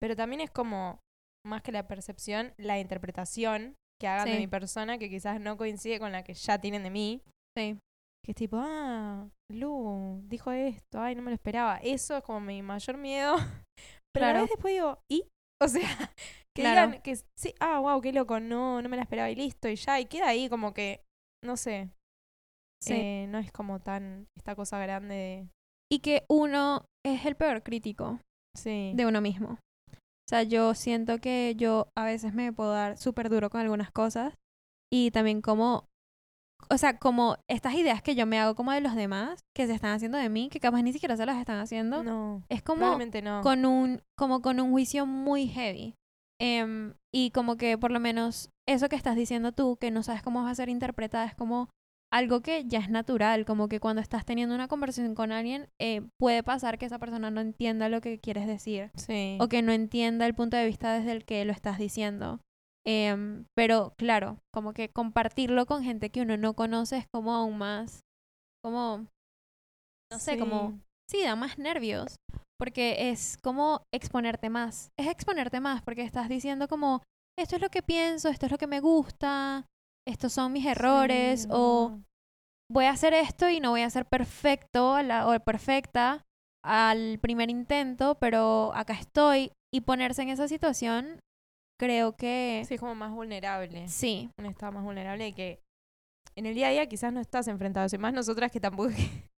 Pero 0.00 0.14
también 0.14 0.40
es 0.40 0.50
como, 0.50 1.00
más 1.48 1.62
que 1.62 1.72
la 1.72 1.88
percepción, 1.88 2.52
la 2.56 2.78
interpretación 2.78 3.74
que 4.00 4.06
hagan 4.06 4.26
de 4.26 4.38
mi 4.38 4.46
persona 4.46 4.98
que 4.98 5.10
quizás 5.10 5.40
no 5.40 5.56
coincide 5.56 5.98
con 5.98 6.12
la 6.12 6.22
que 6.22 6.34
ya 6.34 6.60
tienen 6.60 6.84
de 6.84 6.90
mí. 6.90 7.22
Sí. 7.56 7.76
Que 8.24 8.32
es 8.32 8.36
tipo, 8.36 8.58
ah, 8.60 9.28
Lu 9.50 10.20
dijo 10.28 10.52
esto, 10.52 11.00
ay, 11.00 11.14
no 11.16 11.22
me 11.22 11.30
lo 11.30 11.34
esperaba. 11.34 11.78
Eso 11.82 12.16
es 12.18 12.22
como 12.22 12.40
mi 12.40 12.62
mayor 12.62 12.96
miedo. 12.96 13.34
Pero 14.14 14.26
a 14.26 14.28
la 14.28 14.32
Claro. 14.34 14.40
vez 14.42 14.50
después 14.50 14.74
digo, 14.74 14.98
¿y? 15.10 15.24
O 15.60 15.66
sea, 15.66 15.88
Que 16.54 16.62
Claro. 16.62 16.86
digan 16.90 17.02
que 17.02 17.16
sí, 17.36 17.54
ah, 17.60 17.80
wow, 17.80 18.00
qué 18.00 18.12
loco, 18.12 18.38
no, 18.38 18.80
no 18.82 18.88
me 18.88 18.96
la 18.96 19.02
esperaba 19.02 19.28
y 19.30 19.34
listo, 19.34 19.68
y 19.68 19.74
ya, 19.76 19.98
y 20.00 20.06
queda 20.06 20.28
ahí 20.28 20.48
como 20.48 20.72
que, 20.74 21.02
no 21.44 21.56
sé, 21.56 21.90
Sí. 22.82 22.94
eh, 22.94 23.26
no 23.28 23.38
es 23.38 23.50
como 23.52 23.80
tan 23.80 24.26
esta 24.36 24.54
cosa 24.54 24.78
grande 24.78 25.14
de... 25.14 25.48
Y 25.90 25.98
que 26.00 26.24
uno 26.28 26.84
es 27.04 27.24
el 27.26 27.34
peor 27.36 27.62
crítico 27.64 28.20
Sí. 28.56 28.92
de 28.94 29.06
uno 29.06 29.20
mismo. 29.20 29.58
O 30.28 30.30
sea, 30.30 30.42
yo 30.42 30.74
siento 30.74 31.20
que 31.20 31.54
yo 31.56 31.88
a 31.96 32.04
veces 32.04 32.34
me 32.34 32.52
puedo 32.52 32.72
dar 32.72 32.98
súper 32.98 33.30
duro 33.30 33.48
con 33.48 33.62
algunas 33.62 33.90
cosas 33.90 34.34
y 34.92 35.10
también 35.10 35.40
como, 35.40 35.88
o 36.68 36.76
sea, 36.76 36.98
como 36.98 37.38
estas 37.48 37.72
ideas 37.72 38.02
que 38.02 38.14
yo 38.14 38.26
me 38.26 38.38
hago 38.38 38.54
como 38.54 38.72
de 38.72 38.82
los 38.82 38.94
demás, 38.94 39.40
que 39.56 39.66
se 39.66 39.72
están 39.72 39.92
haciendo 39.92 40.18
de 40.18 40.28
mí, 40.28 40.50
que 40.50 40.60
capaz 40.60 40.82
ni 40.82 40.92
siquiera 40.92 41.16
se 41.16 41.24
las 41.24 41.38
están 41.38 41.58
haciendo, 41.60 42.02
no, 42.02 42.44
es 42.50 42.62
como 42.62 42.98
no. 43.22 43.40
con 43.40 43.64
un, 43.64 44.02
como 44.18 44.42
con 44.42 44.60
un 44.60 44.70
juicio 44.70 45.06
muy 45.06 45.48
heavy. 45.48 45.94
Em, 46.38 46.92
y 47.10 47.30
como 47.30 47.56
que 47.56 47.78
por 47.78 47.90
lo 47.90 47.98
menos 47.98 48.50
eso 48.68 48.90
que 48.90 48.96
estás 48.96 49.16
diciendo 49.16 49.52
tú, 49.52 49.78
que 49.80 49.90
no 49.90 50.02
sabes 50.02 50.22
cómo 50.22 50.42
va 50.42 50.50
a 50.50 50.54
ser 50.54 50.68
interpretada, 50.68 51.24
es 51.24 51.34
como 51.34 51.70
algo 52.12 52.40
que 52.40 52.64
ya 52.64 52.78
es 52.78 52.88
natural, 52.88 53.44
como 53.44 53.68
que 53.68 53.80
cuando 53.80 54.00
estás 54.00 54.24
teniendo 54.24 54.54
una 54.54 54.68
conversación 54.68 55.14
con 55.14 55.30
alguien, 55.32 55.68
eh, 55.80 56.02
puede 56.18 56.42
pasar 56.42 56.78
que 56.78 56.86
esa 56.86 56.98
persona 56.98 57.30
no 57.30 57.40
entienda 57.40 57.88
lo 57.88 58.00
que 58.00 58.18
quieres 58.18 58.46
decir 58.46 58.90
Sí. 58.94 59.36
o 59.40 59.48
que 59.48 59.60
no 59.62 59.72
entienda 59.72 60.26
el 60.26 60.34
punto 60.34 60.56
de 60.56 60.66
vista 60.66 60.92
desde 60.94 61.12
el 61.12 61.24
que 61.24 61.44
lo 61.44 61.52
estás 61.52 61.78
diciendo. 61.78 62.40
Em, 62.86 63.44
pero 63.54 63.92
claro, 63.98 64.38
como 64.54 64.72
que 64.72 64.88
compartirlo 64.88 65.66
con 65.66 65.82
gente 65.82 66.08
que 66.10 66.22
uno 66.22 66.36
no 66.38 66.54
conoce 66.54 66.96
es 66.96 67.06
como 67.12 67.34
aún 67.34 67.58
más, 67.58 68.00
como, 68.64 69.06
no 70.10 70.18
sé, 70.18 70.38
como 70.38 70.78
Sí, 71.10 71.22
da 71.22 71.36
más 71.36 71.58
nervios, 71.58 72.16
porque 72.58 73.10
es 73.10 73.38
como 73.42 73.82
exponerte 73.94 74.50
más. 74.50 74.90
Es 74.98 75.06
exponerte 75.08 75.58
más, 75.60 75.80
porque 75.82 76.02
estás 76.02 76.28
diciendo 76.28 76.68
como, 76.68 77.02
esto 77.38 77.56
es 77.56 77.62
lo 77.62 77.70
que 77.70 77.82
pienso, 77.82 78.28
esto 78.28 78.44
es 78.46 78.52
lo 78.52 78.58
que 78.58 78.66
me 78.66 78.80
gusta, 78.80 79.64
estos 80.08 80.32
son 80.32 80.52
mis 80.52 80.66
errores, 80.66 81.42
Sí, 81.42 81.48
o 81.50 81.90
no. 81.90 82.02
voy 82.70 82.86
a 82.86 82.90
hacer 82.90 83.14
esto 83.14 83.48
y 83.48 83.60
no 83.60 83.70
voy 83.70 83.82
a 83.82 83.90
ser 83.90 84.06
perfecto 84.06 84.94
a 84.94 85.02
la- 85.02 85.28
o 85.28 85.38
perfecta 85.40 86.24
al 86.64 87.18
primer 87.20 87.50
intento, 87.50 88.16
pero 88.16 88.72
acá 88.74 88.94
estoy. 88.94 89.52
Y 89.72 89.82
ponerse 89.82 90.22
en 90.22 90.30
esa 90.30 90.48
situación, 90.48 91.20
creo 91.78 92.16
que 92.16 92.64
Sí, 92.66 92.74
es 92.74 92.80
como 92.80 92.94
más 92.94 93.12
vulnerable. 93.12 93.86
sí, 93.88 94.30
Un 94.38 94.46
estado 94.46 94.72
más 94.72 94.82
vulnerable 94.82 95.32
que 95.34 95.60
en 96.36 96.46
el 96.46 96.54
día 96.54 96.68
a 96.68 96.70
día 96.70 96.86
quizás 96.88 97.12
no 97.12 97.20
estás 97.20 97.48
enfrentado. 97.48 97.86
Y 97.92 97.98
más 97.98 98.12
nosotras 98.14 98.50
que 98.50 98.60
tampoco 98.60 98.90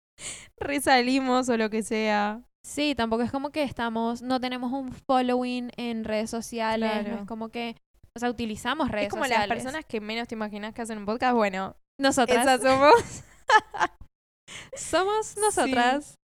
resalimos 0.59 1.49
o 1.49 1.57
lo 1.57 1.71
que 1.71 1.83
sea. 1.83 2.43
Sí, 2.65 2.95
tampoco 2.95 3.23
es 3.23 3.31
como 3.31 3.51
que 3.51 3.63
estamos, 3.63 4.21
no 4.21 4.41
tenemos 4.41 4.73
un 4.73 4.93
following 4.93 5.71
en 5.77 6.05
redes 6.05 6.29
sociales, 6.31 6.89
no 6.89 7.03
Claro. 7.03 7.23
es 7.23 7.27
como 7.27 7.49
que, 7.49 7.77
o 8.19 8.21
sea, 8.21 8.31
utilizamos 8.31 8.91
redes 8.91 9.07
es 9.07 9.11
como 9.11 9.23
sociales. 9.23 9.49
las 9.49 9.57
personas 9.57 9.85
que 9.85 10.01
menos 10.01 10.27
te 10.27 10.35
imaginas 10.35 10.75
que 10.75 10.83
hacen 10.83 10.99
un 10.99 11.07
podcast. 11.07 11.35
Bueno, 11.37 11.77
Nosotras 12.01 12.43
esas 12.43 12.61
somos. 12.61 13.25
somos 14.75 15.37
nosotras. 15.37 16.17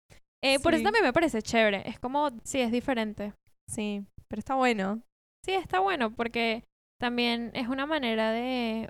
Eh, 0.43 0.59
por 0.59 0.73
eso 0.73 0.83
también 0.83 1.05
me 1.05 1.13
parece 1.13 1.43
chévere. 1.43 1.87
Es 1.87 1.99
como, 1.99 2.31
sí, 2.43 2.59
es 2.59 2.71
diferente. 2.71 3.33
Sí, 3.69 4.03
pero 4.27 4.39
está 4.39 4.55
bueno. 4.55 5.03
Sí, 5.45 5.53
está 5.53 5.79
bueno 5.79 6.09
porque 6.15 6.63
también 6.99 7.51
es 7.53 7.67
una 7.67 7.85
manera 7.85 8.31
de, 8.31 8.89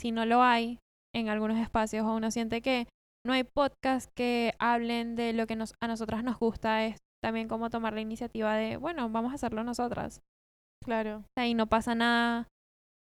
si 0.00 0.10
no 0.10 0.26
lo 0.26 0.42
hay 0.42 0.80
en 1.14 1.28
algunos 1.28 1.58
espacios 1.58 2.04
o 2.04 2.14
uno 2.14 2.32
siente 2.32 2.60
que 2.60 2.88
no 3.24 3.34
hay 3.34 3.44
podcast 3.44 4.10
que 4.16 4.54
hablen 4.58 5.14
de 5.14 5.32
lo 5.32 5.46
que 5.46 5.54
nos, 5.54 5.74
a 5.80 5.86
nosotras 5.86 6.24
nos 6.24 6.40
gusta, 6.40 6.84
es 6.86 6.96
también 7.22 7.46
como 7.46 7.70
tomar 7.70 7.92
la 7.92 8.00
iniciativa 8.00 8.56
de, 8.56 8.78
bueno, 8.78 9.08
vamos 9.10 9.30
a 9.30 9.36
hacerlo 9.36 9.62
nosotras. 9.62 10.22
Claro. 10.84 11.24
Y 11.36 11.54
no 11.54 11.66
pasa 11.66 11.94
nada. 11.94 12.48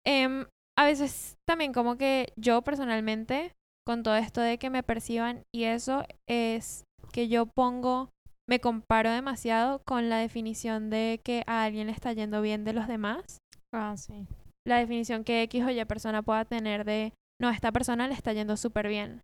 Em, 0.05 0.45
a 0.77 0.85
veces 0.85 1.37
también 1.47 1.73
como 1.73 1.97
que 1.97 2.31
yo 2.37 2.61
personalmente, 2.61 3.53
con 3.85 4.03
todo 4.03 4.15
esto 4.15 4.41
de 4.41 4.57
que 4.57 4.69
me 4.69 4.83
perciban 4.83 5.43
y 5.53 5.65
eso, 5.65 6.05
es 6.27 6.83
que 7.11 7.27
yo 7.27 7.47
pongo, 7.47 8.09
me 8.47 8.59
comparo 8.59 9.11
demasiado 9.11 9.81
con 9.85 10.09
la 10.09 10.17
definición 10.17 10.89
de 10.89 11.19
que 11.23 11.43
a 11.47 11.63
alguien 11.63 11.87
le 11.87 11.93
está 11.93 12.13
yendo 12.13 12.41
bien 12.41 12.63
de 12.63 12.73
los 12.73 12.87
demás. 12.87 13.39
Ah, 13.73 13.95
sí. 13.97 14.25
La 14.65 14.77
definición 14.77 15.23
que 15.23 15.41
X 15.43 15.63
o 15.65 15.69
Y 15.69 15.83
persona 15.85 16.21
pueda 16.21 16.45
tener 16.45 16.85
de, 16.85 17.13
no, 17.41 17.47
a 17.49 17.53
esta 17.53 17.71
persona 17.71 18.07
le 18.07 18.13
está 18.13 18.33
yendo 18.33 18.57
súper 18.57 18.87
bien. 18.87 19.21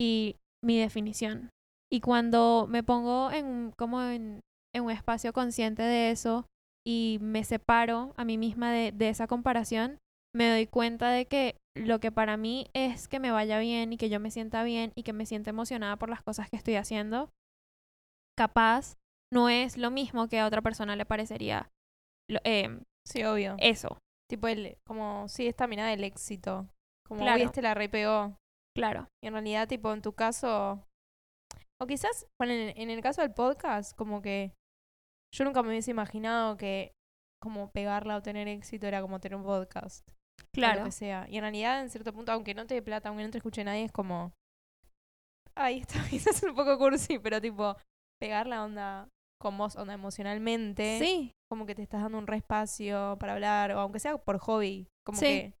Y 0.00 0.36
mi 0.64 0.78
definición. 0.78 1.50
Y 1.90 2.00
cuando 2.00 2.66
me 2.68 2.82
pongo 2.82 3.30
en, 3.30 3.72
como 3.76 4.02
en, 4.02 4.40
en 4.74 4.84
un 4.84 4.90
espacio 4.90 5.32
consciente 5.32 5.82
de 5.82 6.10
eso 6.10 6.46
y 6.86 7.18
me 7.20 7.44
separo 7.44 8.12
a 8.16 8.24
mí 8.24 8.38
misma 8.38 8.72
de, 8.72 8.92
de 8.92 9.08
esa 9.08 9.26
comparación, 9.26 9.98
me 10.34 10.48
doy 10.50 10.66
cuenta 10.66 11.10
de 11.10 11.26
que 11.26 11.56
lo 11.76 12.00
que 12.00 12.10
para 12.12 12.36
mí 12.36 12.66
es 12.74 13.06
que 13.08 13.20
me 13.20 13.30
vaya 13.30 13.58
bien 13.58 13.92
y 13.92 13.96
que 13.98 14.08
yo 14.08 14.18
me 14.20 14.30
sienta 14.30 14.62
bien 14.64 14.92
y 14.94 15.02
que 15.02 15.12
me 15.12 15.26
sienta 15.26 15.50
emocionada 15.50 15.96
por 15.96 16.08
las 16.10 16.22
cosas 16.22 16.48
que 16.50 16.56
estoy 16.56 16.76
haciendo, 16.76 17.30
capaz 18.38 18.96
no 19.32 19.48
es 19.48 19.76
lo 19.76 19.90
mismo 19.90 20.28
que 20.28 20.38
a 20.40 20.46
otra 20.46 20.62
persona 20.62 20.96
le 20.96 21.06
parecería 21.06 21.70
lo- 22.30 22.40
em, 22.44 22.82
Sí, 23.06 23.24
obvio. 23.24 23.56
eso. 23.58 23.98
Tipo, 24.30 24.48
el, 24.48 24.76
como, 24.86 25.28
sí, 25.28 25.46
esta 25.46 25.66
mirada 25.66 25.90
del 25.90 26.04
éxito. 26.04 26.66
Como, 27.06 27.20
Claro. 27.20 27.36
uy, 27.38 27.42
este 27.42 27.60
la 27.62 27.74
repegó. 27.74 28.36
Claro. 28.74 29.08
Y 29.22 29.26
en 29.26 29.34
realidad, 29.34 29.68
tipo, 29.68 29.92
en 29.92 30.00
tu 30.00 30.12
caso. 30.14 30.82
O 31.80 31.86
quizás, 31.86 32.26
bueno, 32.40 32.54
en, 32.54 32.72
en 32.80 32.90
el 32.90 33.02
caso 33.02 33.20
del 33.20 33.34
podcast, 33.34 33.94
como 33.96 34.22
que. 34.22 34.52
Yo 35.34 35.44
nunca 35.44 35.62
me 35.62 35.68
hubiese 35.70 35.90
imaginado 35.90 36.56
que 36.56 36.92
como 37.42 37.70
pegarla 37.70 38.16
o 38.16 38.22
tener 38.22 38.46
éxito 38.48 38.86
era 38.86 39.00
como 39.02 39.18
tener 39.20 39.36
un 39.36 39.44
podcast. 39.44 40.06
o 40.08 40.12
lo 40.44 40.46
Claro. 40.52 40.84
que 40.84 40.92
sea. 40.92 41.26
Y 41.28 41.36
en 41.36 41.42
realidad, 41.42 41.80
en 41.82 41.90
cierto 41.90 42.12
punto, 42.12 42.32
aunque 42.32 42.54
no 42.54 42.66
te 42.66 42.74
dé 42.74 42.82
plata, 42.82 43.08
aunque 43.08 43.24
no 43.24 43.30
te 43.30 43.38
escuche 43.38 43.64
nadie, 43.64 43.84
es 43.84 43.92
como. 43.92 44.32
Ay, 45.54 45.80
esto 45.80 45.94
quizás 46.10 46.36
es 46.36 46.42
un 46.42 46.54
poco 46.54 46.78
cursi, 46.78 47.18
pero 47.18 47.40
tipo, 47.40 47.76
pegar 48.20 48.46
la 48.46 48.64
onda 48.64 49.08
con 49.40 49.56
vos, 49.58 49.76
onda 49.76 49.94
emocionalmente. 49.94 50.98
Sí, 51.00 51.32
Como 51.50 51.66
que 51.66 51.74
te 51.74 51.82
estás 51.82 52.02
dando 52.02 52.16
un 52.18 52.26
respacio 52.26 53.16
para 53.18 53.34
hablar, 53.34 53.72
o 53.72 53.80
aunque 53.80 53.98
sea 54.00 54.16
por 54.16 54.38
hobby. 54.38 54.86
Como 55.04 55.18
Sí. 55.18 55.24
que. 55.26 55.54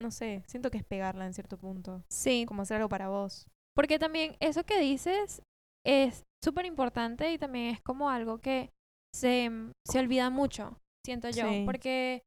No 0.00 0.10
sé, 0.10 0.42
siento 0.46 0.70
que 0.70 0.78
es 0.78 0.84
pegarla 0.84 1.26
en 1.26 1.34
cierto 1.34 1.58
punto. 1.58 2.02
sí. 2.10 2.44
Como 2.48 2.62
hacer 2.62 2.76
algo 2.78 2.88
para 2.88 3.08
vos. 3.08 3.46
Porque 3.74 3.98
también 3.98 4.36
eso 4.40 4.64
que 4.64 4.78
dices 4.80 5.42
es 5.86 6.22
súper 6.44 6.66
importante 6.66 7.32
y 7.32 7.38
también 7.38 7.74
es 7.74 7.80
como 7.82 8.10
algo 8.10 8.38
que 8.38 8.70
se, 9.14 9.50
mm, 9.50 9.72
se 9.86 9.98
olvida 9.98 10.30
mucho, 10.30 10.78
siento 11.06 11.30
yo. 11.30 11.48
Sí. 11.48 11.62
Porque 11.64 12.22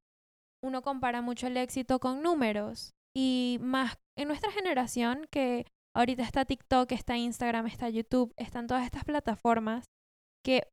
uno 0.64 0.82
compara 0.82 1.22
mucho 1.22 1.48
el 1.48 1.58
éxito 1.58 2.00
con 2.00 2.22
números. 2.22 2.92
Y 3.16 3.58
más 3.62 3.96
en 4.18 4.28
nuestra 4.28 4.52
generación, 4.52 5.26
que 5.32 5.66
ahorita 5.96 6.24
está 6.24 6.46
TikTok, 6.46 6.92
está 6.92 7.18
Instagram, 7.18 7.68
está 7.68 7.90
YouTube, 7.90 8.34
están 8.38 8.68
todas 8.68 8.84
estas 8.86 9.06
plataformas 9.06 9.86
que 10.46 10.68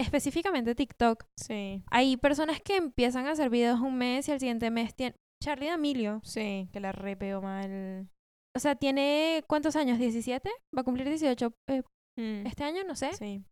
específicamente 0.00 0.74
TikTok, 0.74 1.24
Sí. 1.38 1.82
hay 1.90 2.16
personas 2.16 2.60
que 2.60 2.76
empiezan 2.76 3.26
a 3.26 3.32
hacer 3.32 3.50
videos 3.50 3.80
un 3.80 3.96
mes 3.96 4.28
y 4.28 4.32
al 4.32 4.40
siguiente 4.40 4.70
mes 4.70 4.94
tienen... 4.94 5.16
Charlie 5.42 5.66
D'Amelio, 5.68 6.20
Sí, 6.24 6.68
que 6.72 6.80
la 6.80 6.92
re 6.92 7.16
pegó 7.16 7.42
mal. 7.42 8.08
o 8.56 8.60
sea, 8.60 8.74
tiene 8.76 9.42
¿cuántos 9.48 9.76
años? 9.76 9.98
¿17? 9.98 10.40
Va 10.76 10.80
a 10.80 10.84
cumplir 10.84 11.08
18 11.08 11.52
eh, 11.68 11.82
Mm, 12.18 12.46
este 12.46 12.64
año, 12.64 12.84
no 12.84 12.94
sé. 12.94 13.12
Sí. 13.14 13.42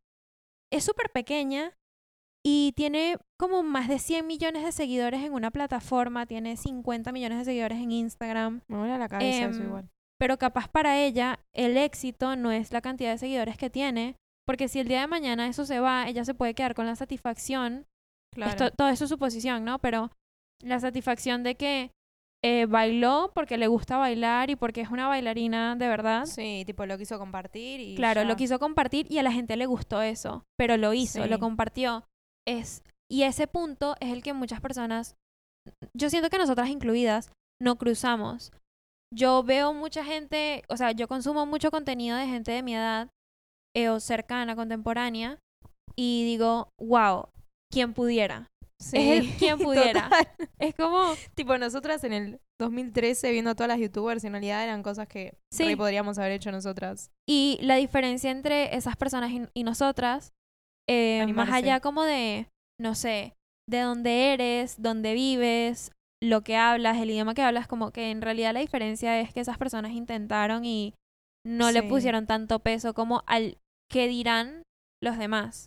Es 0.72 0.84
súper 0.84 1.10
pequeña 1.10 1.72
y 2.44 2.72
tiene 2.76 3.16
como 3.38 3.62
más 3.62 3.88
de 3.88 3.98
100 3.98 4.26
millones 4.26 4.64
de 4.64 4.72
seguidores 4.72 5.22
en 5.22 5.32
una 5.32 5.50
plataforma, 5.50 6.26
tiene 6.26 6.56
50 6.56 7.12
millones 7.12 7.38
de 7.38 7.44
seguidores 7.44 7.78
en 7.78 7.92
Instagram, 7.92 8.62
Me 8.68 8.78
vuela 8.78 8.98
la 8.98 9.08
cabeza 9.08 9.46
eso 9.50 9.60
Em, 9.60 9.66
igual. 9.66 9.88
pero 10.18 10.38
capaz 10.38 10.68
para 10.68 10.98
ella 10.98 11.38
el 11.54 11.76
éxito 11.76 12.36
no 12.36 12.50
es 12.52 12.72
la 12.72 12.80
cantidad 12.80 13.10
de 13.12 13.18
seguidores 13.18 13.56
que 13.58 13.68
tiene, 13.70 14.16
porque 14.46 14.68
si 14.68 14.80
el 14.80 14.88
día 14.88 15.00
de 15.02 15.06
mañana 15.06 15.46
eso 15.48 15.64
se 15.66 15.80
va, 15.80 16.08
ella 16.08 16.24
se 16.24 16.34
puede 16.34 16.54
quedar 16.54 16.74
con 16.74 16.86
la 16.86 16.96
satisfacción, 16.96 17.86
Claro. 18.34 18.50
esto, 18.52 18.70
todo 18.70 18.88
eso 18.88 19.04
es 19.04 19.10
suposición, 19.10 19.64
¿no? 19.64 19.78
Pero 19.80 20.10
la 20.62 20.78
satisfacción 20.80 21.42
de 21.42 21.56
que 21.56 21.90
eh, 22.42 22.64
bailó 22.66 23.32
porque 23.34 23.58
le 23.58 23.66
gusta 23.66 23.98
bailar 23.98 24.48
y 24.50 24.56
porque 24.56 24.80
es 24.80 24.90
una 24.90 25.08
bailarina 25.08 25.76
de 25.76 25.88
verdad. 25.88 26.24
Sí, 26.24 26.62
tipo 26.64 26.86
lo 26.86 26.96
quiso 26.96 27.18
compartir 27.18 27.80
y. 27.80 27.96
Claro, 27.96 28.22
ya. 28.22 28.28
lo 28.28 28.36
quiso 28.36 28.58
compartir 28.58 29.06
y 29.10 29.18
a 29.18 29.22
la 29.22 29.30
gente 29.32 29.56
le 29.56 29.66
gustó 29.66 30.00
eso, 30.00 30.44
pero 30.56 30.76
lo 30.78 30.94
hizo, 30.94 31.26
lo 31.26 31.38
compartió. 31.38 32.04
Es, 32.50 32.82
y 33.10 33.22
ese 33.22 33.46
punto 33.46 33.94
es 34.00 34.12
el 34.12 34.22
que 34.22 34.32
muchas 34.32 34.60
personas, 34.60 35.16
yo 35.96 36.10
siento 36.10 36.30
que 36.30 36.38
nosotras 36.38 36.68
incluidas, 36.68 37.30
no 37.62 37.76
cruzamos. 37.76 38.52
Yo 39.14 39.42
veo 39.42 39.74
mucha 39.74 40.04
gente, 40.04 40.62
o 40.68 40.76
sea, 40.76 40.92
yo 40.92 41.08
consumo 41.08 41.44
mucho 41.46 41.70
contenido 41.70 42.16
de 42.16 42.26
gente 42.26 42.52
de 42.52 42.62
mi 42.62 42.74
edad 42.74 43.08
eh, 43.76 43.88
o 43.88 44.00
cercana, 44.00 44.56
contemporánea, 44.56 45.38
y 45.96 46.24
digo, 46.24 46.68
wow, 46.80 47.28
quien 47.72 47.92
pudiera. 47.92 48.46
Sí, 48.80 48.96
es 48.96 49.36
quien 49.36 49.58
pudiera. 49.62 50.04
total. 50.04 50.28
Es 50.58 50.74
como, 50.74 51.14
Tipo, 51.34 51.58
nosotras 51.58 52.02
en 52.04 52.12
el 52.12 52.40
2013 52.60 53.30
viendo 53.32 53.50
a 53.50 53.54
todas 53.54 53.68
las 53.68 53.78
youtubers, 53.78 54.24
en 54.24 54.32
realidad 54.32 54.62
eran 54.64 54.82
cosas 54.82 55.06
que 55.08 55.36
Sí. 55.52 55.76
podríamos 55.76 56.18
haber 56.18 56.32
hecho 56.32 56.50
nosotras. 56.52 57.10
Y 57.28 57.58
la 57.62 57.76
diferencia 57.76 58.30
entre 58.30 58.74
esas 58.76 58.96
personas 58.96 59.30
y, 59.30 59.42
y 59.54 59.64
nosotras, 59.64 60.32
eh, 60.90 61.26
más 61.32 61.50
allá 61.52 61.80
como 61.80 62.02
de, 62.04 62.48
no 62.80 62.94
sé, 62.94 63.34
de 63.68 63.80
dónde 63.80 64.32
eres, 64.32 64.80
dónde 64.82 65.14
vives, 65.14 65.92
lo 66.22 66.42
que 66.42 66.56
hablas, 66.56 66.98
el 66.98 67.10
idioma 67.10 67.34
que 67.34 67.42
hablas, 67.42 67.66
como 67.68 67.92
que 67.92 68.10
en 68.10 68.20
realidad 68.22 68.52
la 68.52 68.60
diferencia 68.60 69.20
es 69.20 69.32
que 69.32 69.40
esas 69.40 69.56
personas 69.58 69.92
intentaron 69.92 70.64
y 70.64 70.94
no 71.46 71.70
le 71.70 71.80
Sí. 71.82 71.88
pusieron 71.88 72.26
tanto 72.26 72.58
peso 72.58 72.92
como 72.92 73.22
al 73.26 73.56
qué 73.90 74.08
dirán 74.08 74.62
los 75.02 75.16
demás. 75.16 75.66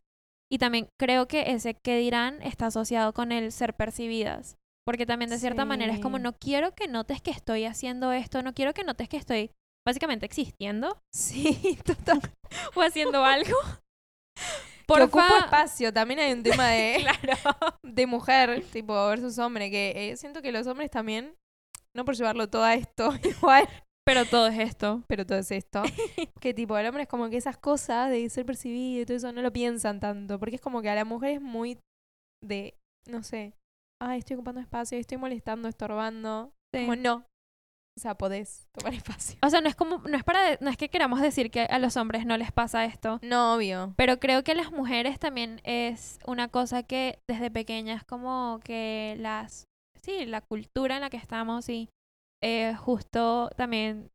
Y 0.51 0.59
también 0.59 0.87
creo 0.99 1.27
que 1.27 1.51
ese 1.53 1.73
qué 1.83 1.97
dirán 1.97 2.41
está 2.43 2.67
asociado 2.67 3.13
con 3.13 3.31
el 3.31 3.51
ser 3.51 3.73
percibidas. 3.73 4.55
Porque 4.85 5.05
también 5.05 5.31
de 5.31 5.39
cierta 5.39 5.65
manera 5.65 5.93
es 5.93 5.99
como 5.99 6.17
Sí. 6.17 6.23
no 6.23 6.33
quiero 6.33 6.75
que 6.75 6.87
notes 6.87 7.21
que 7.21 7.31
estoy 7.31 7.65
haciendo 7.65 8.11
esto, 8.11 8.43
no 8.43 8.53
quiero 8.53 8.73
que 8.73 8.83
notes 8.83 9.07
que 9.09 9.17
estoy 9.17 9.49
básicamente 9.87 10.25
existiendo 10.25 11.01
Sí, 11.13 11.79
total. 11.85 12.21
o 12.75 12.81
haciendo 12.81 13.23
algo. 13.23 13.55
Que 14.87 15.01
ocupo 15.03 15.17
Porfa. 15.19 15.37
espacio. 15.45 15.93
También 15.93 16.19
hay 16.19 16.33
un 16.33 16.43
tema 16.43 16.69
de, 16.69 17.05
Claro. 17.21 17.39
de 17.83 18.07
mujer, 18.07 18.63
tipo, 18.71 18.93
versus 19.07 19.37
hombre, 19.39 19.69
que 19.71 20.11
eh, 20.11 20.17
siento 20.17 20.41
que 20.41 20.51
los 20.51 20.67
hombres 20.67 20.89
también, 20.91 21.35
no 21.95 22.05
por 22.05 22.15
llevarlo 22.15 22.49
todo 22.49 22.63
a 22.63 22.73
esto 22.75 23.13
igual, 23.23 23.67
Pero 24.05 24.25
todo 24.25 24.47
es 24.47 24.59
esto. 24.59 25.03
pero 25.07 25.25
todo 25.25 25.37
es 25.39 25.51
esto, 25.51 25.83
que 26.41 26.53
tipo, 26.53 26.77
el 26.77 26.85
hombre 26.87 27.03
es 27.03 27.09
como 27.09 27.29
que 27.29 27.37
esas 27.37 27.57
cosas 27.57 28.09
de 28.09 28.29
ser 28.29 28.45
percibido 28.45 29.01
y 29.01 29.05
todo 29.05 29.17
eso 29.17 29.31
no 29.31 29.41
lo 29.41 29.51
piensan 29.53 29.99
tanto, 29.99 30.39
porque 30.39 30.55
es 30.55 30.61
como 30.61 30.81
que 30.81 30.89
a 30.89 30.95
la 30.95 31.05
mujer 31.05 31.31
es 31.31 31.41
muy 31.41 31.79
de, 32.43 32.75
no 33.07 33.23
sé, 33.23 33.53
ay, 34.01 34.19
estoy 34.19 34.35
ocupando 34.35 34.59
espacio, 34.59 34.97
estoy 34.97 35.17
molestando, 35.17 35.69
estorbando. 35.69 36.51
Sí. 36.75 36.81
Como 36.81 36.95
no. 36.97 37.25
O 37.97 38.01
sea, 38.01 38.15
podés 38.15 38.67
tomar 38.71 38.93
espacio. 38.95 39.37
O 39.43 39.49
sea, 39.49 39.61
no 39.61 39.69
es 39.69 39.75
como, 39.75 39.99
no 39.99 40.17
es 40.17 40.23
para, 40.23 40.57
no 40.61 40.69
es 40.69 40.77
que 40.77 40.89
queramos 40.89 41.21
decir 41.21 41.51
que 41.51 41.61
a 41.61 41.79
los 41.79 41.95
hombres 41.97 42.25
no 42.25 42.37
les 42.37 42.51
pasa 42.51 42.85
esto, 42.85 43.19
No, 43.21 43.55
obvio. 43.55 43.93
pero 43.97 44.19
creo 44.19 44.43
que 44.43 44.53
a 44.53 44.55
las 44.55 44.71
mujeres 44.71 45.19
también 45.19 45.61
es 45.63 46.19
una 46.25 46.47
cosa 46.47 46.83
que 46.83 47.19
desde 47.29 47.51
pequeñas 47.51 48.03
como 48.03 48.59
que 48.63 49.15
las, 49.19 49.65
sí, 50.01 50.25
la 50.25 50.41
cultura 50.41 50.95
en 50.95 51.01
la 51.01 51.09
que 51.09 51.17
estamos 51.17 51.69
y 51.69 51.89
eh, 52.41 52.75
justo 52.75 53.49
también 53.55 54.09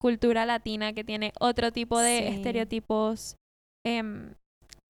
cultura 0.00 0.44
latina 0.46 0.92
que 0.92 1.04
tiene 1.04 1.32
otro 1.40 1.72
tipo 1.72 1.98
de 2.00 2.18
Sí. 2.18 2.34
estereotipos 2.36 3.36
em, 3.86 4.34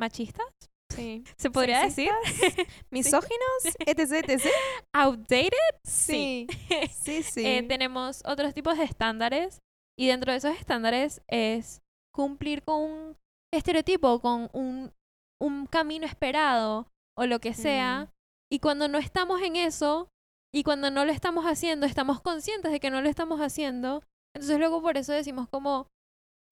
machistas, 0.00 0.46
Sí. 0.94 1.24
se 1.36 1.50
podría 1.50 1.82
decir, 1.82 2.10
Misóginos, 2.90 3.64
etc, 3.86 4.28
etc. 4.28 4.46
outdated. 4.92 5.50
Sí. 5.84 6.46
Sí, 6.90 7.22
sí. 7.22 7.46
Eh, 7.46 7.62
tenemos 7.66 8.22
otros 8.24 8.54
tipos 8.54 8.78
de 8.78 8.84
estándares 8.84 9.60
y 9.98 10.06
dentro 10.06 10.32
de 10.32 10.38
esos 10.38 10.56
estándares 10.56 11.22
es 11.28 11.82
cumplir 12.14 12.62
con 12.62 12.80
un 12.82 13.16
estereotipo, 13.52 14.20
con 14.20 14.48
un, 14.52 14.92
un 15.40 15.66
camino 15.66 16.06
esperado 16.06 16.88
o 17.16 17.26
lo 17.26 17.40
que 17.40 17.54
sea. 17.54 18.04
Mm. 18.04 18.08
Y 18.52 18.58
cuando 18.60 18.88
no 18.88 18.98
estamos 18.98 19.42
en 19.42 19.56
eso 19.56 20.08
y 20.54 20.62
cuando 20.62 20.90
no 20.90 21.04
lo 21.04 21.12
estamos 21.12 21.44
haciendo, 21.44 21.86
estamos 21.86 22.20
conscientes 22.20 22.72
de 22.72 22.80
que 22.80 22.90
no 22.90 23.00
lo 23.00 23.08
estamos 23.08 23.40
haciendo. 23.40 24.02
Entonces 24.34 24.58
luego 24.58 24.80
por 24.82 24.96
eso 24.96 25.12
decimos 25.12 25.48
como, 25.48 25.88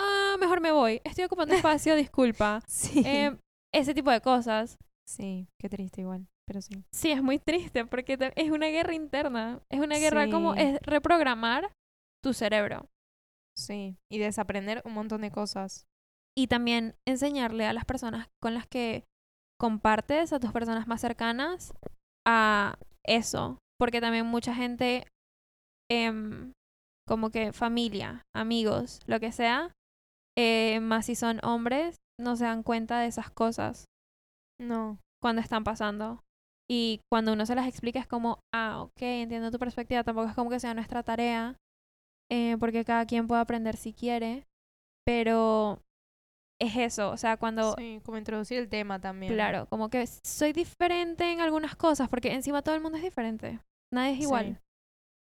ah, 0.01 0.37
mejor 0.39 0.61
me 0.61 0.73
voy, 0.73 1.01
estoy 1.05 1.25
ocupando 1.25 1.55
espacio, 1.55 1.95
disculpa. 1.97 2.63
sí. 2.67 3.03
Eh, 3.05 3.37
ese 3.73 3.95
tipo 3.95 4.11
de 4.11 4.21
cosas. 4.21 4.79
sí, 5.09 5.49
qué 5.59 5.69
triste 5.69 6.03
igual, 6.03 6.29
pero 6.47 6.61
sí. 6.61 6.85
Sí, 6.93 7.11
es 7.11 7.23
muy 7.23 7.39
triste 7.39 7.87
porque 7.87 8.19
es 8.37 8.51
una 8.51 8.67
guerra 8.69 8.95
interna. 8.95 9.61
Es 9.71 9.81
una 9.81 9.99
guerra 9.99 10.31
como 10.31 10.55
es 10.55 10.81
reprogramar 10.83 11.73
tu 12.23 12.33
cerebro. 12.33 12.89
Sí. 13.57 13.97
Y 14.11 14.19
desaprender 14.19 14.83
un 14.85 14.93
montón 14.93 15.23
de 15.23 15.31
cosas. 15.31 15.87
Y 16.37 16.47
también 16.47 16.95
enseñarle 17.07 17.67
a 17.67 17.73
las 17.73 17.85
personas 17.85 18.29
con 18.41 18.55
las 18.55 18.67
que 18.67 19.05
compartes, 19.59 20.33
a 20.33 20.39
tus 20.39 20.53
personas 20.53 20.87
más 20.87 21.01
cercanas, 21.01 21.75
a 22.27 22.79
eso. 23.05 23.59
Porque 23.79 24.01
también 24.01 24.27
mucha 24.27 24.55
gente, 24.55 25.07
em, 25.91 26.53
como 27.07 27.31
que 27.31 27.53
familia, 27.53 28.23
amigos, 28.35 29.01
lo 29.07 29.19
que 29.19 29.33
sea, 29.33 29.73
eh, 30.37 30.79
más 30.81 31.07
si 31.07 31.17
son 31.17 31.41
hombres, 31.45 31.97
no 32.21 32.37
se 32.37 32.45
dan 32.45 32.63
cuenta 32.63 33.01
de 33.01 33.07
esas 33.07 33.31
cosas 33.31 33.85
No. 34.61 34.99
cuando 35.23 35.41
están 35.41 35.65
pasando. 35.65 36.23
Y 36.71 37.01
cuando 37.11 37.33
uno 37.33 37.47
se 37.47 37.55
las 37.55 37.67
explica 37.67 37.99
es 37.99 38.07
como, 38.07 38.41
ah, 38.55 38.83
ok, 38.83 39.01
entiendo 39.01 39.51
tu 39.51 39.59
perspectiva, 39.59 40.05
tampoco 40.05 40.29
es 40.29 40.35
como 40.35 40.51
que 40.51 40.61
sea 40.61 40.75
nuestra 40.75 41.03
tarea, 41.03 41.57
eh, 42.31 42.57
porque 42.61 42.85
cada 42.85 43.07
quien 43.07 43.27
puede 43.27 43.41
aprender 43.41 43.77
si 43.77 43.95
quiere, 43.95 44.47
pero 45.07 45.81
es 46.61 46.77
eso, 46.77 47.11
o 47.11 47.17
sea, 47.17 47.39
cuando, 47.39 47.75
Sí, 47.79 48.01
como 48.05 48.19
introducir 48.19 48.59
el 48.59 48.69
tema 48.69 49.01
también. 49.01 49.33
claro, 49.33 49.67
como 49.71 49.89
que 49.89 50.07
soy 50.07 50.53
diferente 50.53 51.33
en 51.33 51.41
algunas 51.41 51.75
cosas, 51.77 52.09
porque 52.11 52.35
encima 52.35 52.61
todo 52.63 52.75
el 52.75 52.83
mundo 52.83 52.99
es 52.99 53.05
diferente, 53.05 53.61
nadie 53.95 54.15
es 54.15 54.21
igual, 54.21 54.57
Sí. 54.57 54.61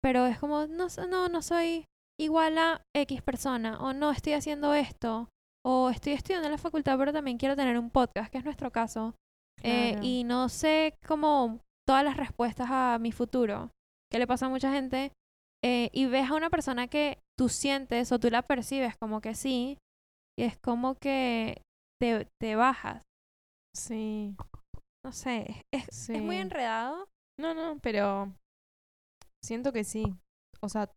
pero 0.02 0.28
es 0.28 0.39
como, 0.39 0.67
no, 0.67 0.88
no, 1.10 1.28
no 1.28 1.41
soy 1.41 1.86
igual 2.17 2.58
a 2.58 2.82
X 2.95 3.21
persona, 3.24 3.78
o 3.82 3.91
no, 3.91 4.12
estoy 4.12 4.34
haciendo 4.34 4.74
esto, 4.74 5.28
o 5.65 5.89
estoy 5.89 6.13
estudiando 6.13 6.47
en 6.47 6.51
la 6.51 6.58
facultad, 6.58 6.97
pero 6.97 7.12
también 7.13 7.38
quiero 7.38 7.56
tener 7.56 7.78
un 7.80 7.89
podcast, 7.89 8.32
que 8.32 8.38
es 8.38 8.45
nuestro 8.45 8.71
caso, 8.71 9.15
eh, 9.63 9.91
Claro. 9.93 10.06
y 10.06 10.23
no 10.23 10.49
sé 10.49 10.97
como 11.08 11.60
todas 11.88 12.04
las 12.04 12.17
respuestas 12.17 12.67
a 12.69 12.97
mi 12.99 13.12
futuro, 13.12 13.71
que 14.12 14.19
le 14.19 14.28
pasa 14.28 14.45
a 14.45 14.49
mucha 14.49 14.71
gente, 14.71 15.12
eh, 15.63 15.89
y 15.93 16.06
ves 16.06 16.30
a 16.30 16.36
una 16.36 16.49
persona 16.49 16.88
que 16.88 17.19
tú 17.38 17.49
sientes 17.49 18.12
o 18.12 18.19
tú 18.19 18.30
la 18.30 18.43
percibes 18.43 18.95
como 18.97 19.21
que 19.21 19.34
sí, 19.34 19.78
y 20.38 20.43
es 20.43 20.58
como 20.60 20.95
que 20.95 21.62
te, 22.01 22.28
te 22.39 22.56
bajas. 22.56 23.01
Sí. 23.75 24.36
No 25.06 25.12
sé, 25.12 25.63
es, 25.73 26.10
es 26.10 26.21
muy 26.21 26.36
Sí. 26.36 26.41
enredado. 26.41 27.08
No, 27.39 27.54
no, 27.54 27.80
pero 27.80 28.34
siento 29.43 29.71
que 29.71 29.84
sí. 29.84 30.04
O 30.62 30.69
sea, 30.69 30.91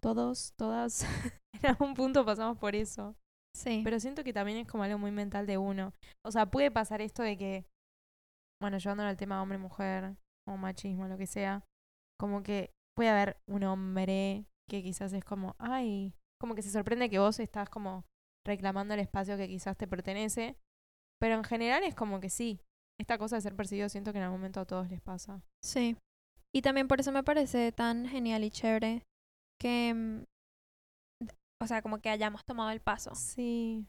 todos, 0.00 0.52
todas, 0.58 1.02
en 1.54 1.66
algún 1.70 1.94
punto 1.94 2.24
pasamos 2.24 2.58
por 2.58 2.74
eso. 2.74 3.14
Sí. 3.54 3.82
Pero 3.84 4.00
siento 4.00 4.24
que 4.24 4.32
también 4.32 4.58
es 4.58 4.66
como 4.66 4.82
algo 4.84 4.98
muy 4.98 5.10
mental 5.10 5.46
de 5.46 5.58
uno. 5.58 5.92
O 6.24 6.30
sea, 6.30 6.46
puede 6.46 6.70
pasar 6.70 7.00
esto 7.00 7.22
de 7.22 7.36
que, 7.36 7.66
bueno, 8.60 8.78
llevándolo 8.78 9.08
al 9.08 9.16
tema 9.16 9.42
hombre-mujer 9.42 10.16
o 10.48 10.56
machismo, 10.56 11.06
lo 11.08 11.18
que 11.18 11.26
sea, 11.26 11.64
como 12.18 12.42
que 12.42 12.70
puede 12.96 13.10
haber 13.10 13.36
un 13.46 13.64
hombre 13.64 14.46
que 14.68 14.82
quizás 14.82 15.12
es 15.12 15.24
como, 15.24 15.54
ay, 15.58 16.14
como 16.40 16.54
que 16.54 16.62
se 16.62 16.70
sorprende 16.70 17.10
que 17.10 17.18
vos 17.18 17.38
estás 17.40 17.68
como 17.68 18.04
reclamando 18.46 18.94
el 18.94 19.00
espacio 19.00 19.36
que 19.36 19.48
quizás 19.48 19.76
te 19.76 19.86
pertenece. 19.86 20.56
Pero 21.20 21.34
en 21.34 21.44
general 21.44 21.84
es 21.84 21.94
como 21.94 22.20
que 22.20 22.30
sí. 22.30 22.60
Esta 23.00 23.18
cosa 23.18 23.36
de 23.36 23.42
ser 23.42 23.54
percibido 23.54 23.88
siento 23.88 24.12
que 24.12 24.18
en 24.18 24.24
algún 24.24 24.40
momento 24.40 24.60
a 24.60 24.66
todos 24.66 24.88
les 24.90 25.00
pasa. 25.00 25.42
Sí. 25.62 25.96
Y 26.54 26.62
también 26.62 26.88
por 26.88 27.00
eso 27.00 27.12
me 27.12 27.22
parece 27.22 27.72
tan 27.72 28.06
genial 28.06 28.44
y 28.44 28.50
chévere 28.50 29.02
que, 29.60 29.94
mm, 29.94 30.24
o 31.62 31.66
sea, 31.66 31.82
como 31.82 31.98
que 32.00 32.10
hayamos 32.10 32.42
tomado 32.44 32.70
el 32.70 32.80
paso, 32.80 33.14
Sí. 33.14 33.86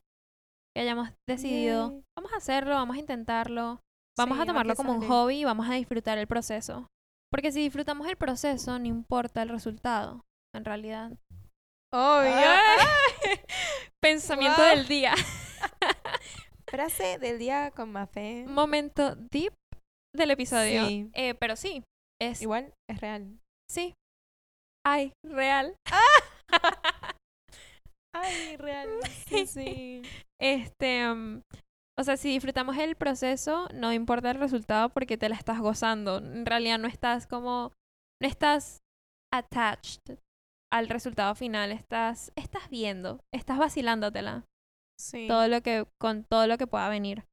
que 0.75 0.81
hayamos 0.81 1.09
decidido, 1.27 1.91
Yay. 1.91 2.03
vamos 2.17 2.33
a 2.33 2.37
hacerlo, 2.37 2.75
vamos 2.75 2.95
a 2.95 2.99
intentarlo, 2.99 3.79
vamos 4.17 4.37
Sí, 4.37 4.43
a 4.43 4.45
tomarlo 4.45 4.75
como 4.75 4.93
un 4.93 4.99
sale. 5.01 5.07
hobby 5.11 5.35
y 5.41 5.45
vamos 5.45 5.69
a 5.69 5.73
disfrutar 5.73 6.17
el 6.17 6.27
proceso. 6.27 6.87
Porque 7.31 7.51
si 7.51 7.61
disfrutamos 7.61 8.07
el 8.07 8.15
proceso, 8.17 8.77
no 8.79 8.85
importa 8.85 9.41
el 9.41 9.49
resultado, 9.49 10.21
en 10.55 10.65
realidad. 10.65 11.11
Obvio. 11.91 12.31
Pensamiento 14.01 14.57
Guau. 14.57 14.75
del 14.75 14.87
día. 14.87 15.13
Frase 16.67 17.17
del 17.19 17.37
día 17.39 17.71
con 17.71 17.91
Mafé. 17.91 18.45
Momento 18.47 19.15
deep 19.15 19.53
del 20.15 20.31
episodio. 20.31 20.87
Sí. 20.87 21.09
Eh, 21.13 21.33
pero 21.35 21.55
sí, 21.55 21.83
es 22.21 22.41
Igual 22.41 22.73
es 22.89 22.99
real. 22.99 23.39
sí. 23.69 23.93
Ay, 24.85 25.13
real. 25.23 25.75
Ay, 28.23 28.57
real. 28.57 28.89
Sí, 29.27 29.45
sí. 29.47 30.01
Este, 30.39 31.13
mm, 31.13 31.41
o 31.99 32.03
sea, 32.03 32.17
si 32.17 32.29
disfrutamos 32.29 32.77
el 32.77 32.95
proceso, 32.95 33.67
no 33.73 33.93
importa 33.93 34.31
el 34.31 34.39
resultado 34.39 34.89
porque 34.89 35.17
te 35.17 35.29
la 35.29 35.35
estás 35.35 35.59
gozando. 35.59 36.17
En 36.17 36.45
realidad 36.45 36.79
no 36.79 36.87
estás 36.87 37.27
como, 37.27 37.71
no 38.21 38.27
estás 38.27 38.79
attached 39.33 40.19
al 40.71 40.89
resultado 40.89 41.35
final, 41.35 41.71
estás, 41.71 42.31
estás 42.35 42.69
viendo, 42.69 43.19
estás 43.33 43.57
vacilándotela, 43.59 44.45
Sí. 44.99 45.27
todo 45.27 45.47
lo 45.47 45.61
que, 45.61 45.85
con 45.99 46.23
todo 46.23 46.47
lo 46.47 46.57
que 46.57 46.67
pueda 46.67 46.89
venir. 46.89 47.25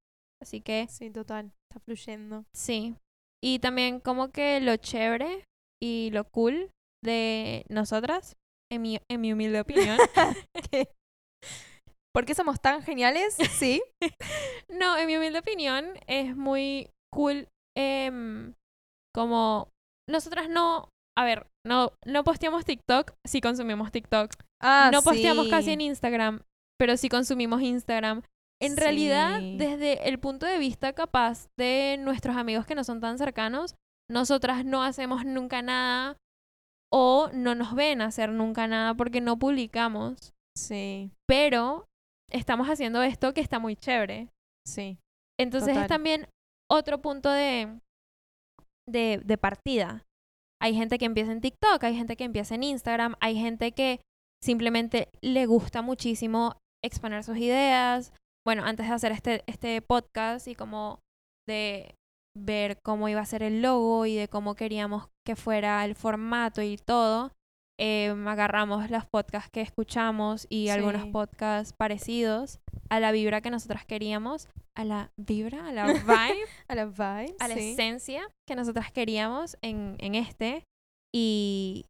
Así 0.42 0.60
que 0.60 0.86
Sí, 0.88 1.10
total. 1.10 1.52
Está 1.70 1.80
fluyendo. 1.84 2.44
sí. 2.54 2.94
Y 3.42 3.58
también 3.60 4.00
como 4.00 4.30
que 4.30 4.60
lo 4.60 4.76
chévere 4.76 5.44
y 5.82 6.10
lo 6.12 6.24
cool 6.24 6.70
de 7.02 7.64
nosotras, 7.70 8.36
en 8.70 8.82
mi, 8.82 8.98
en 9.10 9.20
mi 9.20 9.32
humilde 9.32 9.60
opinión, 9.60 9.98
¿Por 12.12 12.24
qué 12.24 12.34
somos 12.34 12.60
tan 12.60 12.82
geniales? 12.82 13.36
Sí. 13.50 13.82
No, 14.68 14.96
en 14.96 15.08
mi 15.08 15.16
humilde 15.16 15.40
opinión 15.40 15.84
es 16.06 16.36
muy 16.36 16.88
cool 17.12 17.48
em, 17.76 18.54
como 19.12 19.68
nosotras 20.08 20.48
no, 20.48 20.88
a 21.18 21.24
ver, 21.24 21.48
no, 21.66 21.92
no 22.06 22.22
posteamos 22.22 22.64
TikTok 22.64 23.12
si 23.26 23.40
consumimos 23.40 23.90
TikTok. 23.90 24.30
Ah, 24.62 24.90
no 24.92 25.02
posteamos 25.02 25.48
casi 25.48 25.66
sí. 25.66 25.72
en 25.72 25.80
Instagram, 25.80 26.42
pero 26.78 26.96
sí 26.96 27.08
consumimos 27.08 27.62
Instagram. 27.62 28.22
en 28.62 28.76
realidad, 28.76 29.40
Sí. 29.40 29.56
desde 29.58 30.08
el 30.08 30.20
punto 30.20 30.46
de 30.46 30.58
vista 30.58 30.92
capaz 30.92 31.48
de 31.58 31.96
nuestros 31.98 32.36
amigos 32.36 32.64
que 32.64 32.76
no 32.76 32.84
son 32.84 33.00
tan 33.00 33.18
cercanos, 33.18 33.74
nosotras 34.08 34.64
no 34.64 34.84
hacemos 34.84 35.24
nunca 35.24 35.62
nada 35.62 36.16
o 36.92 37.30
no 37.32 37.54
nos 37.54 37.74
ven 37.74 38.00
hacer 38.02 38.30
nunca 38.30 38.66
nada 38.66 38.94
porque 38.94 39.20
no 39.20 39.38
publicamos. 39.38 40.32
Sí, 40.56 41.10
Pero 41.26 41.86
estamos 42.30 42.68
haciendo 42.68 43.02
esto 43.02 43.32
que 43.34 43.40
está 43.40 43.58
muy 43.58 43.76
chévere. 43.76 44.28
sí. 44.66 44.98
Entonces 45.38 45.70
Total. 45.70 45.82
es 45.84 45.88
también 45.88 46.28
otro 46.70 47.00
punto 47.00 47.30
de, 47.30 47.80
de, 48.86 49.22
de 49.24 49.38
partida. 49.38 50.04
Hay 50.60 50.74
gente 50.74 50.98
que 50.98 51.06
empieza 51.06 51.32
en 51.32 51.40
TikTok, 51.40 51.82
hay 51.82 51.96
gente 51.96 52.14
que 52.16 52.24
empieza 52.24 52.54
en 52.56 52.64
Instagram, 52.64 53.14
hay 53.20 53.36
gente 53.36 53.72
que 53.72 54.00
simplemente 54.44 55.08
le 55.22 55.46
gusta 55.46 55.80
muchísimo 55.80 56.58
exponer 56.84 57.24
sus 57.24 57.38
ideas. 57.38 58.12
Bueno, 58.46 58.64
antes 58.64 58.86
de 58.88 58.92
hacer 58.92 59.12
este, 59.12 59.42
este 59.46 59.80
podcast 59.80 60.46
y 60.46 60.54
como 60.54 61.00
de 61.48 61.94
ver 62.36 62.78
cómo 62.82 63.08
iba 63.08 63.20
a 63.20 63.24
ser 63.26 63.42
el 63.42 63.62
logo 63.62 64.06
y 64.06 64.14
de 64.16 64.28
cómo 64.28 64.54
queríamos 64.54 65.08
que 65.26 65.36
fuera 65.36 65.84
el 65.84 65.94
formato 65.94 66.62
y 66.62 66.76
todo, 66.76 67.32
em, 67.78 68.26
agarramos 68.28 68.90
los 68.90 69.04
podcasts 69.06 69.50
que 69.50 69.60
escuchamos 69.62 70.46
y 70.50 70.68
algunos 70.68 71.02
Sí. 71.02 71.10
podcasts 71.10 71.72
parecidos 71.76 72.60
a 72.88 73.00
la 73.00 73.10
vibra 73.12 73.40
que 73.40 73.50
nosotras 73.50 73.84
queríamos, 73.86 74.48
a 74.76 74.84
la 74.84 75.10
vibra, 75.16 75.66
a 75.68 75.72
la 75.72 75.86
vibe, 75.86 76.04
A 76.68 76.74
la 76.74 76.84
vibe, 76.86 77.34
a 77.38 77.48
la 77.48 77.54
sí. 77.54 77.72
esencia 77.72 78.28
que 78.46 78.54
nosotras 78.54 78.92
queríamos 78.92 79.56
en, 79.62 79.96
en 79.98 80.14
este. 80.14 80.64
Y, 81.14 81.86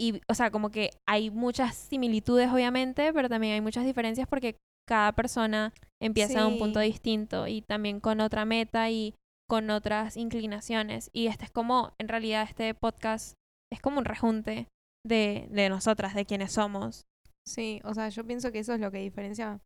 y, 0.00 0.20
o 0.28 0.34
sea, 0.34 0.50
como 0.50 0.70
que 0.70 0.90
hay 1.06 1.30
muchas 1.30 1.76
similitudes, 1.76 2.50
obviamente, 2.50 3.12
pero 3.12 3.28
también 3.28 3.54
hay 3.54 3.60
muchas 3.60 3.84
diferencias 3.84 4.26
porque 4.26 4.56
cada 4.88 5.12
persona 5.12 5.72
empieza 6.00 6.40
de 6.40 6.46
un 6.46 6.58
punto 6.58 6.80
Sí. 6.80 6.86
distinto 6.86 7.46
y 7.46 7.60
también 7.62 8.00
con 8.00 8.20
otra 8.20 8.44
meta 8.44 8.90
y 8.90 9.14
con 9.48 9.70
otras 9.70 10.16
inclinaciones. 10.16 11.10
Y 11.12 11.26
este 11.26 11.44
es 11.44 11.50
como, 11.50 11.94
en 11.98 12.08
realidad, 12.08 12.46
este 12.48 12.74
podcast 12.74 13.34
es 13.72 13.80
como 13.80 13.98
un 13.98 14.04
rejunte 14.04 14.68
de, 15.06 15.48
de 15.50 15.68
nosotras, 15.68 16.14
de 16.14 16.26
quienes 16.26 16.52
somos. 16.52 17.04
Sí, 17.46 17.80
o 17.84 17.94
sea, 17.94 18.08
yo 18.08 18.24
pienso 18.24 18.52
que 18.52 18.60
eso 18.60 18.74
es 18.74 18.80
lo 18.80 18.90
que 18.90 18.98
diferencia 18.98 19.60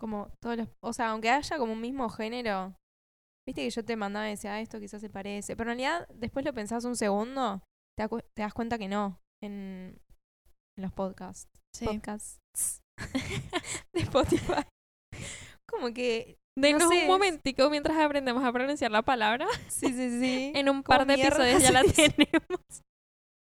como 0.00 0.32
todos 0.40 0.56
los, 0.56 0.68
o 0.82 0.92
sea, 0.92 1.10
aunque 1.10 1.30
haya 1.30 1.58
como 1.58 1.74
un 1.74 1.80
mismo 1.80 2.08
género, 2.08 2.74
viste 3.46 3.62
que 3.62 3.70
yo 3.70 3.84
te 3.84 3.96
mandaba 3.96 4.26
y 4.26 4.30
decía, 4.30 4.54
ah, 4.54 4.60
esto 4.60 4.80
quizás 4.80 5.02
se 5.02 5.10
parece, 5.10 5.54
pero 5.56 5.70
en 5.70 5.78
realidad 5.78 6.08
después 6.14 6.44
lo 6.44 6.54
pensás 6.54 6.84
un 6.86 6.96
segundo, 6.96 7.62
te, 7.96 8.08
te 8.08 8.42
das 8.42 8.54
cuenta 8.54 8.78
que 8.78 8.88
no 8.88 9.20
en, 9.44 10.00
en 10.76 10.82
los 10.82 10.92
podcasts, 10.92 11.48
podcasts 11.84 12.80
de 13.94 14.00
Spotify. 14.00 14.64
Como 15.68 15.92
que, 15.92 16.38
Denos 16.58 16.84
un 16.90 17.06
momentico 17.06 17.70
mientras 17.70 17.96
aprendemos 17.98 18.44
a 18.44 18.52
pronunciar 18.52 18.90
la 18.90 19.02
palabra. 19.02 19.46
sí, 19.68 19.88
sí, 19.92 20.20
sí. 20.20 20.52
En 20.54 20.68
un 20.68 20.82
¿Cómo 20.82 20.98
par 20.98 21.06
de 21.06 21.16
mierda 21.16 21.48
episodios 21.48 21.62
ya 21.62 21.72
la 21.72 21.82
tenemos. 21.84 22.60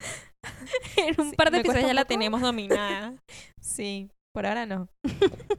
en 0.97 1.21
un 1.21 1.29
Sí, 1.31 1.35
par 1.35 1.51
de 1.51 1.59
episodios 1.59 1.87
ya 1.87 1.93
la 1.93 2.05
tenemos 2.05 2.41
dominada. 2.41 3.15
Sí, 3.61 4.09
por 4.33 4.45
ahora 4.45 4.65
no. 4.65 4.87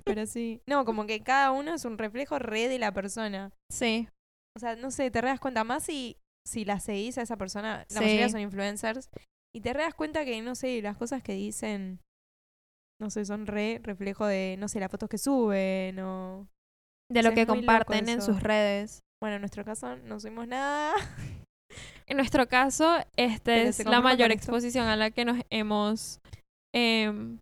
Pero 0.05 0.25
sí. 0.27 0.63
No, 0.67 0.85
como 0.87 1.07
que 1.07 1.21
cada 1.23 1.51
uno 1.53 1.75
es 1.75 1.85
un 1.85 1.99
reflejo 1.99 2.39
re 2.39 2.69
de 2.69 2.79
la 2.79 2.91
persona. 2.93 3.53
Sí, 3.71 4.09
O 4.57 4.61
sea, 4.61 4.77
no 4.77 4.91
sé, 4.91 5.11
te 5.11 5.21
das 5.21 5.41
cuenta 5.41 5.63
más 5.63 5.85
si, 5.85 6.17
si 6.47 6.65
la 6.65 6.81
seguís 6.81 7.19
a 7.19 7.23
esa 7.23 7.37
persona. 7.37 7.85
La 7.91 8.01
mayoría 8.01 8.27
Sí. 8.29 8.33
son 8.33 8.41
influencers. 8.41 9.11
Y 9.55 9.61
te 9.61 9.75
das 9.75 9.95
cuenta 9.95 10.25
que, 10.25 10.41
no 10.41 10.55
sé, 10.55 10.81
las 10.81 10.97
cosas 10.97 11.23
que 11.23 11.35
dicen, 11.35 12.01
no 13.01 13.11
sé, 13.11 13.25
son 13.27 13.47
re 13.47 13.79
reflejo 13.83 14.27
de, 14.27 14.57
no 14.59 14.69
sé, 14.69 14.81
las 14.81 14.91
fotos 14.91 15.09
que 15.11 15.19
suben 15.19 15.99
o... 16.01 16.49
de 17.11 17.23
lo 17.23 17.33
que 17.33 17.47
comparten 17.47 18.09
en 18.09 18.23
sus 18.23 18.43
redes. 18.43 19.01
Bueno, 19.21 19.37
en 19.37 19.43
nuestro 19.43 19.65
caso 19.65 19.97
no 19.97 20.21
subimos 20.21 20.47
nada. 20.47 20.95
En 22.07 22.17
nuestro 22.17 22.49
caso, 22.49 22.97
esta 23.17 23.45
Pero 23.45 23.69
es 23.69 23.85
la 23.85 24.01
mayor 24.01 24.33
exposición 24.33 24.87
a 24.89 24.97
la 24.97 25.11
que 25.11 25.27
nos 25.27 25.37
hemos 25.51 26.19
em, 26.75 27.39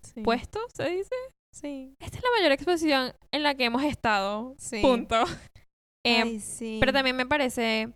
Sí. 0.00 0.20
puesto, 0.22 0.60
¿se 0.72 0.88
dice? 0.90 1.14
Sí. 1.52 1.96
Esta 1.98 2.18
es 2.18 2.22
la 2.22 2.30
mayor 2.38 2.52
exposición 2.52 3.12
en 3.32 3.42
la 3.42 3.56
que 3.56 3.64
hemos 3.64 3.82
estado. 3.82 4.54
Sí. 4.58 4.80
Punto. 4.80 5.24
Em, 6.06 6.28
Ay, 6.28 6.40
sí. 6.40 6.76
Pero 6.78 6.92
también 6.92 7.16
me 7.16 7.26
parece, 7.26 7.92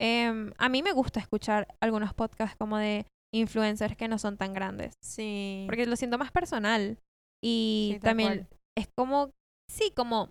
em, 0.00 0.52
a 0.58 0.68
mí 0.68 0.82
me 0.82 0.92
gusta 0.92 1.20
escuchar 1.20 1.68
algunos 1.80 2.12
podcasts 2.12 2.56
como 2.58 2.76
de 2.76 3.06
influencers 3.32 3.96
que 3.96 4.08
no 4.08 4.18
son 4.18 4.36
tan 4.36 4.52
grandes. 4.52 4.94
Sí. 5.00 5.64
Porque 5.68 5.86
lo 5.86 5.94
siento 5.94 6.18
más 6.18 6.32
personal. 6.32 6.98
Y 7.44 7.98
también 8.02 8.28
cual. 8.28 8.48
es 8.76 8.88
como, 8.96 9.30
sí, 9.70 9.92
como, 9.94 10.30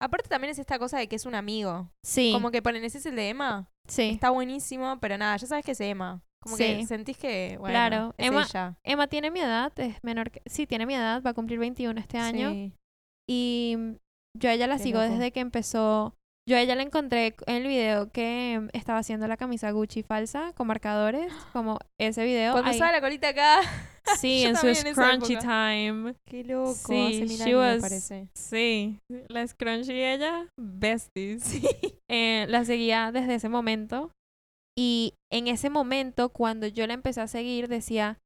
Aparte 0.00 0.28
también 0.28 0.52
es 0.52 0.58
esta 0.60 0.78
cosa 0.78 0.96
de 0.98 1.08
que 1.08 1.16
es 1.16 1.26
un 1.26 1.34
amigo. 1.34 1.90
sí, 2.04 2.30
Como 2.32 2.52
que 2.52 2.62
ponen, 2.62 2.84
ese 2.84 2.98
es 2.98 3.06
el 3.06 3.16
de 3.16 3.30
Emma. 3.30 3.68
sí. 3.88 4.10
Está 4.10 4.30
buenísimo, 4.30 4.98
pero 5.00 5.18
nada, 5.18 5.36
ya 5.36 5.46
sabes 5.48 5.64
que 5.64 5.72
es 5.72 5.80
Emma. 5.80 6.22
Como 6.40 6.56
que 6.56 6.76
Sí. 6.80 6.86
sentís 6.86 7.16
que, 7.18 7.56
bueno, 7.58 7.72
Claro, 7.72 8.14
es 8.16 8.28
Emma- 8.28 8.44
ella. 8.48 8.78
Emma 8.84 9.08
tiene 9.08 9.32
mi 9.32 9.40
edad, 9.40 9.72
es 9.80 9.96
menor 10.04 10.30
que, 10.30 10.40
sí, 10.46 10.68
tiene 10.68 10.86
mi 10.86 10.94
edad, 10.94 11.20
va 11.26 11.30
a 11.30 11.34
cumplir 11.34 11.58
21 11.58 11.98
este 12.00 12.16
año. 12.16 12.52
Sí. 12.52 12.72
Y 13.28 13.76
yo 14.38 14.50
a 14.50 14.52
ella 14.52 14.68
la 14.68 14.76
Qué 14.76 14.84
sigo 14.84 15.00
loco. 15.00 15.12
desde 15.12 15.32
que 15.32 15.40
empezó. 15.40 16.14
Yo 16.48 16.56
a 16.56 16.60
ella 16.60 16.76
la 16.76 16.82
encontré 16.82 17.34
en 17.46 17.56
el 17.56 17.66
video 17.66 18.10
que 18.12 18.58
mm, 18.62 18.68
estaba 18.76 19.00
haciendo 19.00 19.26
la 19.26 19.36
camisa 19.36 19.70
Gucci 19.72 20.02
falsa 20.04 20.52
con 20.54 20.66
marcadores, 20.68 21.30
como 21.52 21.78
ese 21.98 22.24
video. 22.24 22.52
Cuando 22.52 22.70
ahí- 22.70 22.76
usaba 22.76 22.92
la 22.92 23.00
colita 23.00 23.28
acá. 23.30 23.60
sí, 24.20 24.44
en 24.44 24.56
su 24.56 24.66
en 24.68 24.76
scrunchy 24.76 25.36
time. 25.38 26.14
Qué 26.26 26.44
loco. 26.44 26.74
Sí, 26.74 27.06
hace 27.06 27.20
mil 27.20 27.28
she 27.38 27.42
años, 27.44 27.58
was- 27.58 27.80
parece. 27.80 28.28
Sí, 28.34 28.98
la 29.28 29.46
scrunchy 29.46 29.92
y 29.92 30.02
ella, 30.02 30.48
besties. 30.58 31.60
Eh, 32.10 32.46
la 32.48 32.64
seguía 32.64 33.12
desde 33.12 33.34
ese 33.34 33.48
momento. 33.48 34.10
Y 34.78 35.14
en 35.32 35.48
ese 35.48 35.70
momento, 35.70 36.28
cuando 36.30 36.66
yo 36.66 36.86
la 36.86 36.94
empecé 36.94 37.20
a 37.20 37.26
seguir, 37.26 37.68
decía, 37.68 38.18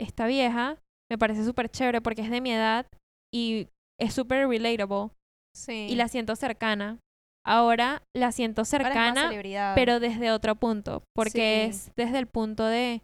esta 0.00 0.26
vieja 0.26 0.78
me 1.10 1.18
parece 1.18 1.44
súper 1.44 1.68
chévere 1.68 2.00
porque 2.00 2.22
es 2.22 2.30
de 2.30 2.40
mi 2.40 2.52
edad 2.52 2.86
y 3.34 3.68
es 4.00 4.14
súper 4.14 4.46
relatable. 4.48 5.10
Sí. 5.56 5.88
y 5.90 5.96
la 5.96 6.06
siento 6.06 6.36
cercana. 6.36 7.00
Ahora 7.44 8.02
la 8.14 8.30
siento 8.30 8.64
cercana, 8.64 9.30
pero 9.74 9.98
desde 9.98 10.30
otro 10.30 10.54
punto, 10.54 11.02
porque 11.16 11.70
Sí. 11.72 11.88
es 11.88 11.92
desde 11.96 12.18
el 12.18 12.26
punto 12.28 12.64
de 12.64 13.02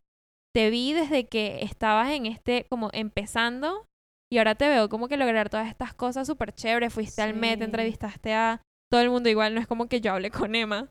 te 0.55 0.71
vi 0.71 0.93
desde 0.93 1.27
que 1.27 1.63
estabas 1.63 2.11
en 2.13 2.27
este 2.27 2.67
como 2.71 2.91
empezando 2.93 3.87
y 4.33 4.39
ahora 4.39 4.55
te 4.55 4.69
veo 4.69 4.89
como 4.89 5.09
que 5.09 5.17
lograr 5.17 5.51
todas 5.51 5.69
estas 5.69 5.95
cosas 5.95 6.27
súper 6.27 6.53
chévere, 6.53 6.91
fuiste 6.91 7.23
al 7.23 7.35
Met, 7.35 7.59
Sí. 7.59 7.65
entrevistaste 7.65 8.35
a 8.35 8.63
todo 8.91 9.01
el 9.01 9.11
mundo 9.11 9.29
igual, 9.29 9.55
no 9.55 9.61
es 9.61 9.67
como 9.67 9.89
que 9.89 10.01
yo 10.01 10.13
hablé 10.13 10.31
con 10.31 10.55
Emma. 10.55 10.91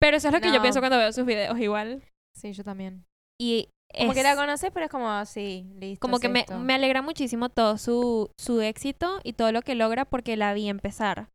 Pero 0.00 0.16
eso 0.16 0.28
es 0.28 0.34
lo 0.34 0.40
que 0.40 0.52
yo 0.52 0.60
pienso 0.62 0.80
cuando 0.80 0.96
veo 0.98 1.12
sus 1.12 1.24
videos 1.26 1.58
igual. 1.58 2.02
Sí, 2.36 2.52
yo 2.52 2.62
también. 2.62 3.04
Y 3.40 3.68
Como 3.98 4.12
que 4.12 4.20
es- 4.20 4.24
la 4.24 4.36
conoces, 4.36 4.70
pero 4.72 4.84
es 4.86 4.92
como, 4.92 5.08
ah, 5.10 5.24
sí, 5.24 5.66
listo. 5.74 6.00
como 6.00 6.20
que 6.20 6.28
me, 6.28 6.44
me 6.60 6.74
alegra 6.74 7.02
muchísimo 7.02 7.48
todo 7.48 7.78
su, 7.78 8.30
su 8.38 8.60
éxito 8.60 9.20
y 9.24 9.32
todo 9.32 9.50
lo 9.50 9.62
que 9.62 9.74
logra 9.74 10.04
porque 10.04 10.36
la 10.36 10.52
vi 10.54 10.68
empezar. 10.68 11.30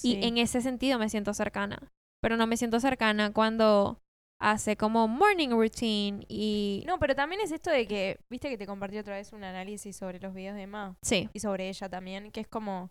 Sí. 0.00 0.16
Y 0.18 0.26
en 0.26 0.38
ese 0.38 0.60
sentido 0.62 0.98
me 0.98 1.08
siento 1.08 1.32
cercana. 1.34 1.90
Pero 2.20 2.36
no 2.36 2.46
me 2.48 2.56
siento 2.56 2.80
cercana 2.80 3.32
cuando 3.32 4.00
hace 4.40 4.76
como 4.76 5.08
morning 5.08 5.48
routine 5.50 6.24
y... 6.28 6.84
No, 6.86 6.98
pero 6.98 7.14
también 7.16 7.40
es 7.40 7.50
esto 7.50 7.70
de 7.70 7.86
que, 7.86 8.20
viste 8.30 8.48
que 8.48 8.56
te 8.58 8.66
compartí 8.66 8.96
otra 8.98 9.16
vez 9.16 9.32
un 9.32 9.42
análisis 9.44 9.96
sobre 9.96 10.20
los 10.20 10.32
videos 10.34 10.54
de 10.54 10.62
Emma 10.62 10.96
Sí, 11.02 11.28
y 11.32 11.40
sobre 11.40 11.68
ella 11.68 11.88
también, 11.88 12.30
que 12.30 12.40
es 12.40 12.46
como, 12.48 12.90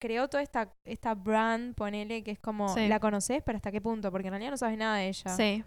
creó 0.00 0.28
toda 0.28 0.42
esta, 0.42 0.72
esta 0.84 1.14
brand, 1.14 1.74
ponele, 1.74 2.22
que 2.24 2.30
es 2.30 2.38
como, 2.38 2.68
Sí. 2.74 2.88
la 2.88 2.98
conoces, 3.00 3.42
pero 3.44 3.56
hasta 3.56 3.70
qué 3.72 3.80
punto, 3.80 4.10
porque 4.10 4.28
en 4.28 4.32
realidad 4.32 4.50
no 4.52 4.56
sabes 4.56 4.78
nada 4.78 4.96
de 4.96 5.08
ella. 5.08 5.30
sí, 5.36 5.64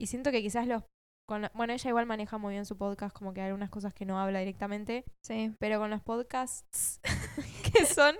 Y 0.00 0.06
siento 0.08 0.30
que 0.30 0.42
quizás 0.42 0.66
los, 0.66 0.82
con 1.26 1.48
bueno, 1.54 1.72
ella 1.72 1.88
igual 1.88 2.04
maneja 2.04 2.36
muy 2.36 2.52
bien 2.52 2.66
su 2.66 2.76
podcast, 2.76 3.16
como 3.16 3.32
que 3.32 3.40
hay 3.40 3.46
algunas 3.46 3.70
cosas 3.70 3.94
que 3.94 4.04
no 4.04 4.18
habla 4.20 4.40
directamente, 4.40 5.04
sí. 5.24 5.54
pero 5.60 5.78
con 5.78 5.88
los 5.88 6.02
podcasts 6.02 7.00
que 7.72 7.86
son 7.86 8.16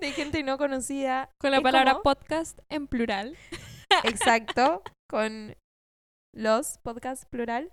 de 0.00 0.12
gente 0.12 0.42
no 0.42 0.56
conocida. 0.56 1.28
Con 1.38 1.50
la 1.50 1.60
palabra 1.60 1.92
como- 1.92 2.02
podcast 2.04 2.60
en 2.70 2.86
plural. 2.86 3.36
Exacto, 4.04 4.82
con 5.10 5.56
los 6.34 6.78
podcasts 6.78 7.26
plural. 7.26 7.72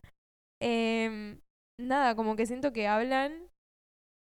Em, 0.62 1.40
nada, 1.80 2.16
como 2.16 2.36
que 2.36 2.48
siento 2.48 2.74
que 2.74 2.88
hablan. 2.88 3.50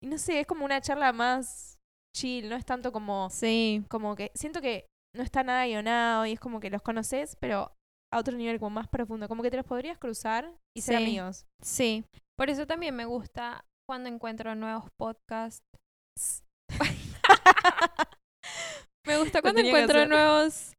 Y 0.02 0.08
no 0.08 0.18
sé, 0.18 0.40
es 0.40 0.46
como 0.46 0.64
una 0.64 0.80
charla 0.80 1.12
más 1.12 1.78
chill, 2.14 2.48
no 2.48 2.56
es 2.56 2.64
tanto 2.66 2.90
como, 2.92 3.30
Sí, 3.30 3.84
como 3.88 4.16
que. 4.16 4.32
Siento 4.34 4.60
que 4.60 4.86
no 5.16 5.22
está 5.22 5.44
nada 5.44 5.64
guionado 5.64 6.26
y 6.26 6.32
es 6.32 6.40
como 6.40 6.58
que 6.58 6.70
los 6.70 6.82
conoces, 6.82 7.36
pero 7.36 7.72
a 8.12 8.18
otro 8.18 8.36
nivel, 8.36 8.58
como 8.58 8.70
más 8.70 8.88
profundo. 8.88 9.28
Como 9.28 9.44
que 9.44 9.50
te 9.50 9.56
los 9.56 9.66
podrías 9.66 9.98
cruzar 9.98 10.52
y 10.76 10.82
ser 10.82 10.96
amigos. 10.96 11.46
sí. 11.62 12.04
Por 12.36 12.50
eso 12.50 12.66
también 12.66 12.96
me 12.96 13.04
gusta 13.04 13.64
cuando 13.88 14.08
encuentro 14.08 14.56
nuevos 14.56 14.90
podcasts. 14.98 15.62
me 19.06 19.18
gusta 19.18 19.40
cuando 19.40 19.60
encuentro 19.60 20.04
nuevos 20.06 20.73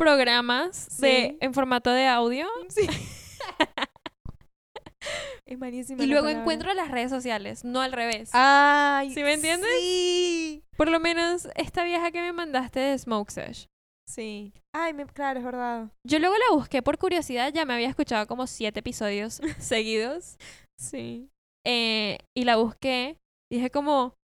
programas 0.00 0.98
de, 0.98 1.36
en 1.40 1.52
formato 1.52 1.90
de 1.90 2.06
audio. 2.06 2.46
Sí. 2.68 2.86
es 5.46 5.58
malísimo. 5.58 6.02
Y 6.02 6.06
luego 6.06 6.28
encuentro 6.28 6.72
las 6.72 6.90
redes 6.90 7.10
sociales, 7.10 7.64
no 7.64 7.82
al 7.82 7.92
revés. 7.92 8.30
Ay, 8.32 9.12
¿Sí 9.12 9.22
me 9.22 9.34
entiendes? 9.34 9.70
Sí. 9.78 10.64
Por 10.76 10.88
lo 10.88 11.00
menos 11.00 11.48
esta 11.54 11.84
vieja 11.84 12.10
que 12.10 12.22
me 12.22 12.32
mandaste 12.32 12.80
de 12.80 12.98
Smoke 12.98 13.30
Sesh. 13.30 13.68
Sí. 14.08 14.54
Ay, 14.74 14.94
me, 14.94 15.06
claro, 15.06 15.38
es 15.38 15.44
verdad. 15.44 15.90
Yo 16.06 16.18
luego 16.18 16.34
la 16.36 16.56
busqué 16.56 16.82
por 16.82 16.98
curiosidad, 16.98 17.52
ya 17.52 17.66
me 17.66 17.74
había 17.74 17.88
escuchado 17.88 18.26
como 18.26 18.46
siete 18.46 18.80
episodios 18.80 19.40
seguidos. 19.58 20.38
Sí. 20.78 21.28
eh, 21.66 22.18
y 22.34 22.44
la 22.44 22.56
busqué. 22.56 23.18
Dije 23.52 23.70
como, 23.70 24.14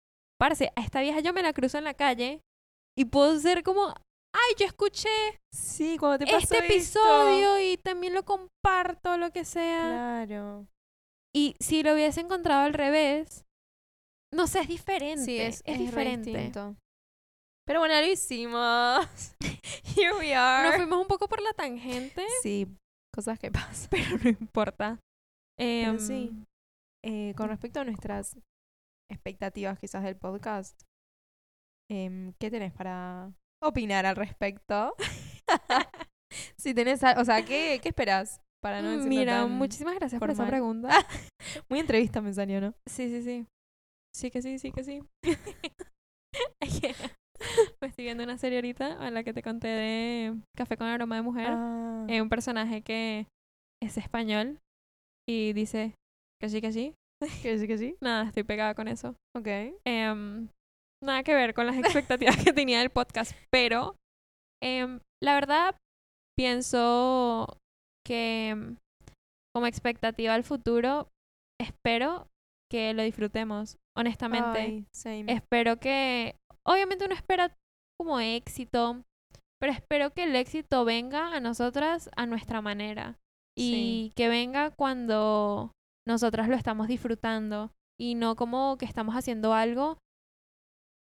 parce, 0.41 0.73
a 0.75 0.81
esta 0.81 1.03
vieja 1.03 1.21
yo 1.21 1.35
me 1.35 1.43
la 1.43 1.53
cruzo 1.53 1.77
en 1.77 1.85
la 1.85 1.95
calle 1.95 2.41
y 2.97 3.05
puedo 3.05 3.39
ser 3.39 3.63
como, 3.63 3.95
ay, 4.37 4.55
yo 4.59 4.67
escuché 4.67 5.09
Sí, 5.53 5.97
cuando 5.99 6.19
te 6.19 6.27
pasó 6.27 6.39
este 6.55 6.57
esto. 6.59 6.99
episodio 7.01 7.61
y 7.61 7.77
también 7.79 8.15
lo 8.15 8.25
comparto, 8.25 9.17
lo 9.17 9.31
que 9.33 9.45
sea. 9.45 9.81
Claro. 10.27 10.67
Y 11.35 11.57
si 11.61 11.83
lo 11.83 11.95
hubiese 11.95 12.21
encontrado 12.21 12.63
al 12.65 12.75
revés, 12.75 13.45
no 14.33 14.47
sé, 14.47 14.61
es 14.61 14.69
diferente. 14.69 15.25
Sí, 15.25 15.39
es, 15.39 15.63
es, 15.67 15.79
re 15.79 15.85
diferente. 15.85 16.31
distinto. 16.31 16.77
Pero 17.67 17.81
bueno, 17.81 17.95
lo 18.01 18.07
hicimos. 18.07 19.07
Here 19.97 20.15
we 20.19 20.35
are. 20.35 20.69
Nos 20.69 20.77
fuimos 20.77 21.01
un 21.01 21.09
poco 21.09 21.29
por 21.29 21.41
la 21.43 21.53
tangente, 21.53 22.25
Sí, 22.43 22.67
cosas 23.15 23.39
que 23.39 23.51
pasan. 23.51 23.89
pero 23.91 24.19
no 24.23 24.29
importa. 24.31 24.99
Pero 25.59 25.91
Em, 25.93 25.99
sí. 25.99 26.33
Eh, 27.05 27.35
con 27.37 27.49
respecto 27.49 27.81
a 27.81 27.85
nuestras 27.85 28.37
expectativas 29.11 29.79
quizás 29.79 30.03
del 30.03 30.17
podcast, 30.17 30.81
em, 31.91 32.33
¿qué 32.41 32.51
tenés 32.51 32.73
para 32.73 33.33
opinar 33.63 34.07
al 34.07 34.17
respecto? 34.17 34.95
si 36.57 36.75
tenés, 36.75 37.01
o 37.17 37.25
sea, 37.25 37.45
¿qué, 37.45 37.79
qué 37.83 37.89
esperas? 37.89 38.41
Para 38.63 38.83
no 38.83 39.05
Mira, 39.05 39.43
tan- 39.43 39.51
muchísimas 39.53 39.95
gracias 39.95 40.19
por 40.19 40.31
esa 40.31 40.47
pregunta. 40.47 40.89
Muy 41.69 41.79
entrevista 41.79 42.21
me 42.21 42.33
salió, 42.33 42.61
¿no? 42.61 42.75
Sí, 42.87 43.09
sí, 43.09 43.23
sí. 43.23 43.47
Sí 44.15 44.31
que 44.31 44.43
sí, 44.43 44.59
sí 44.59 44.73
que 44.73 44.83
sí. 44.83 45.03
Me 47.81 47.89
estoy 47.89 48.05
viendo 48.05 48.25
una 48.25 48.39
serie 48.39 48.59
ahorita 48.59 49.07
en 49.07 49.15
la 49.15 49.23
que 49.23 49.33
te 49.33 49.43
conté 49.43 49.69
de 49.69 50.35
Café 50.57 50.77
con 50.77 50.87
aroma 50.89 51.17
de 51.17 51.23
mujer. 51.23 51.49
Ah, 51.51 52.07
Hay 52.09 52.21
un 52.21 52.29
personaje 52.29 52.83
que 52.83 53.27
es 53.83 53.97
español 53.99 54.59
y 55.29 55.53
dice 55.53 55.95
que 56.41 56.49
sí, 56.49 56.61
que 56.61 56.73
sí. 56.73 56.95
que 57.43 57.59
sí, 57.59 57.67
que 57.69 57.79
sí. 57.79 57.97
Nada, 58.01 58.25
estoy 58.25 58.43
pegada 58.43 58.75
con 58.75 58.89
eso. 58.89 59.15
Ok. 59.37 59.47
Em, 59.85 60.49
nada 61.03 61.23
que 61.23 61.35
ver 61.35 61.55
con 61.55 61.67
las 61.67 61.77
expectativas 61.77 62.37
que 62.43 62.53
tenía 62.53 62.79
del 62.81 62.91
podcast, 62.91 63.33
pero 63.51 63.97
em, 64.63 65.01
la 65.23 65.35
verdad 65.35 65.77
pienso 66.37 67.59
que 68.07 68.49
em, 68.51 68.77
como 69.55 69.67
expectativa 69.67 70.35
al 70.35 70.45
futuro, 70.45 71.09
espero 71.61 72.29
que 72.71 72.93
lo 72.95 73.03
disfrutemos, 73.03 73.77
honestamente. 73.97 74.59
Ay. 74.59 74.87
Espero 75.29 75.79
que, 75.79 76.37
obviamente 76.67 77.05
uno 77.07 77.15
espera 77.15 77.55
como 77.99 78.21
éxito, 78.21 79.03
pero 79.61 79.73
espero 79.73 80.13
que 80.13 80.25
el 80.25 80.37
éxito 80.37 80.85
venga 80.85 81.35
a 81.35 81.41
nosotras 81.41 82.11
a 82.17 82.27
nuestra 82.27 82.61
manera 82.61 83.17
y 83.57 83.71
Sí. 83.71 84.13
que 84.15 84.29
venga 84.29 84.71
cuando 84.71 85.73
nosotras 86.07 86.49
lo 86.49 86.57
estamos 86.57 86.89
disfrutando 86.89 87.71
y 87.99 88.15
no 88.15 88.37
como 88.37 88.77
que 88.77 88.85
estamos 88.85 89.15
haciendo 89.15 89.55
algo 89.55 89.97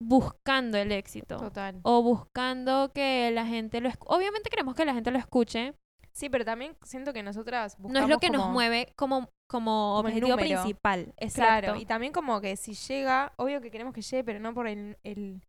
buscando 0.01 0.77
el 0.77 0.91
éxito 0.91 1.37
Total. 1.37 1.79
o 1.83 2.01
buscando 2.03 2.91
que 2.93 3.31
la 3.31 3.45
gente 3.45 3.81
lo 3.81 3.89
escuche. 3.89 4.15
Obviamente 4.15 4.49
queremos 4.49 4.75
que 4.75 4.85
la 4.85 4.93
gente 4.93 5.11
lo 5.11 5.17
escuche. 5.17 5.73
Sí, 6.13 6.29
pero 6.29 6.43
también 6.45 6.75
siento 6.83 7.13
que 7.13 7.21
nosotras 7.21 7.77
No 7.79 7.87
es 7.87 7.93
lo 7.93 7.99
buscamos 8.15 8.21
que 8.21 8.29
nos 8.31 8.49
mueve 8.49 8.91
como, 8.95 9.29
como, 9.47 9.99
objetivo 9.99 10.35
principal. 10.35 11.13
Exacto. 11.17 11.63
Claro, 11.67 11.75
y 11.79 11.85
también 11.85 12.11
como 12.11 12.41
que 12.41 12.55
si 12.57 12.73
llega, 12.73 13.33
obvio 13.37 13.61
que 13.61 13.69
queremos 13.69 13.93
que 13.93 14.01
llegue, 14.01 14.23
pero 14.23 14.39
no 14.39 14.53
por 14.53 14.67
el, 14.67 14.97
el, 15.03 15.43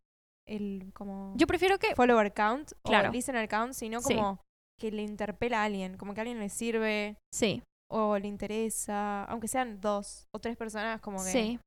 el 0.47 0.91
como 0.93 1.33
Yo 1.35 1.47
prefiero 1.47 1.79
que... 1.79 1.95
follower 1.95 2.31
count 2.33 2.71
Claro. 2.83 3.09
o 3.09 3.11
listener 3.11 3.47
count, 3.49 3.73
sino 3.73 3.99
Sí. 4.01 4.13
como 4.15 4.41
que 4.79 4.91
le 4.91 5.01
interpela 5.01 5.61
a 5.61 5.65
alguien, 5.65 5.97
como 5.97 6.13
que 6.13 6.19
a 6.19 6.23
alguien 6.23 6.39
le 6.39 6.49
sirve 6.49 7.17
Sí, 7.33 7.63
o 7.91 8.19
le 8.19 8.27
interesa, 8.27 9.23
aunque 9.25 9.47
sean 9.47 9.81
dos 9.81 10.27
o 10.35 10.39
tres 10.39 10.55
personas, 10.55 11.01
como 11.01 11.17
que... 11.17 11.31
sí. 11.31 11.59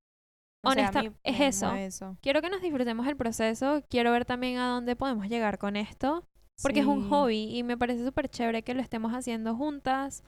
No 0.64 0.72
sé, 0.72 0.80
a 0.80 0.90
Honesta- 0.90 1.02
mí 1.02 1.10
es 1.24 1.40
eso. 1.40 2.16
Quiero 2.20 2.40
que 2.40 2.50
nos 2.50 2.62
disfrutemos 2.62 3.06
el 3.06 3.16
proceso. 3.16 3.82
Quiero 3.88 4.12
ver 4.12 4.24
también 4.24 4.58
a 4.58 4.68
dónde 4.68 4.96
podemos 4.96 5.28
llegar 5.28 5.58
con 5.58 5.76
esto. 5.76 6.24
Porque 6.62 6.80
es 6.80 6.86
un 6.86 7.08
hobby 7.08 7.56
y 7.56 7.62
me 7.64 7.76
parece 7.76 8.04
súper 8.04 8.28
chévere 8.28 8.62
que 8.62 8.74
lo 8.74 8.82
estemos 8.82 9.12
haciendo 9.12 9.56
juntas. 9.56 10.22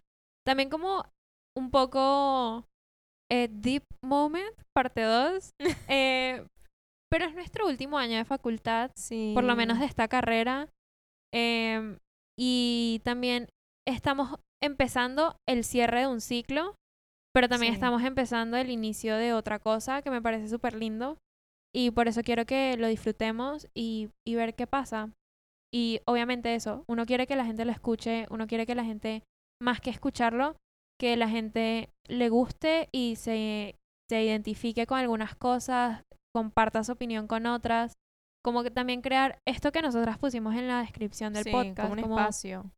También 0.44 0.68
como 0.70 1.04
un 1.56 1.70
poco 1.70 2.66
eh, 3.30 3.48
Deep 3.52 3.84
Moment, 4.02 4.54
parte 4.74 5.02
2. 5.02 5.50
eh, 5.88 6.44
pero 7.10 7.26
es 7.26 7.34
nuestro 7.34 7.66
último 7.68 7.98
año 7.98 8.16
de 8.16 8.24
facultad, 8.24 8.90
Sí. 8.96 9.30
por 9.34 9.44
lo 9.44 9.54
menos 9.54 9.78
de 9.78 9.86
esta 9.86 10.08
carrera. 10.08 10.68
em, 11.32 11.98
y 12.38 13.00
también 13.04 13.48
estamos 13.86 14.36
empezando 14.62 15.36
el 15.48 15.62
cierre 15.64 16.00
de 16.00 16.06
un 16.08 16.20
ciclo, 16.20 16.74
pero 17.34 17.48
también 17.48 17.72
Sí. 17.72 17.74
estamos 17.76 18.02
empezando 18.02 18.56
el 18.56 18.70
inicio 18.70 19.16
de 19.16 19.32
otra 19.32 19.58
cosa 19.58 20.02
que 20.02 20.10
me 20.10 20.22
parece 20.22 20.48
súper 20.48 20.74
lindo. 20.74 21.18
Y 21.74 21.90
por 21.90 22.06
eso 22.06 22.22
quiero 22.22 22.46
que 22.46 22.76
lo 22.76 22.86
disfrutemos 22.86 23.66
y, 23.74 24.08
y 24.24 24.36
ver 24.36 24.54
qué 24.54 24.66
pasa. 24.66 25.10
Y 25.72 26.00
obviamente 26.06 26.54
eso, 26.54 26.84
uno 26.86 27.04
quiere 27.04 27.26
que 27.26 27.34
la 27.34 27.44
gente 27.44 27.64
lo 27.64 27.72
escuche, 27.72 28.26
uno 28.30 28.46
quiere 28.46 28.64
que 28.64 28.76
la 28.76 28.84
gente, 28.84 29.24
más 29.60 29.80
que 29.80 29.90
escucharlo, 29.90 30.54
que 31.00 31.16
la 31.16 31.28
gente 31.28 31.90
le 32.06 32.28
guste 32.28 32.88
y 32.92 33.16
se, 33.16 33.74
se 34.08 34.22
identifique 34.22 34.86
con 34.86 34.98
algunas 35.00 35.34
cosas, 35.34 36.04
comparta 36.32 36.84
su 36.84 36.92
opinión 36.92 37.26
con 37.26 37.46
otras. 37.46 37.94
Como 38.44 38.62
que 38.62 38.70
también 38.70 39.00
crear 39.00 39.40
esto 39.48 39.72
que 39.72 39.82
nosotras 39.82 40.16
pusimos 40.18 40.54
en 40.54 40.68
la 40.68 40.80
descripción 40.80 41.32
del 41.32 41.42
Sí, 41.44 41.50
podcast, 41.50 41.80
como 41.80 41.94
un 41.94 42.00
como 42.02 42.18
espacio. 42.20 42.70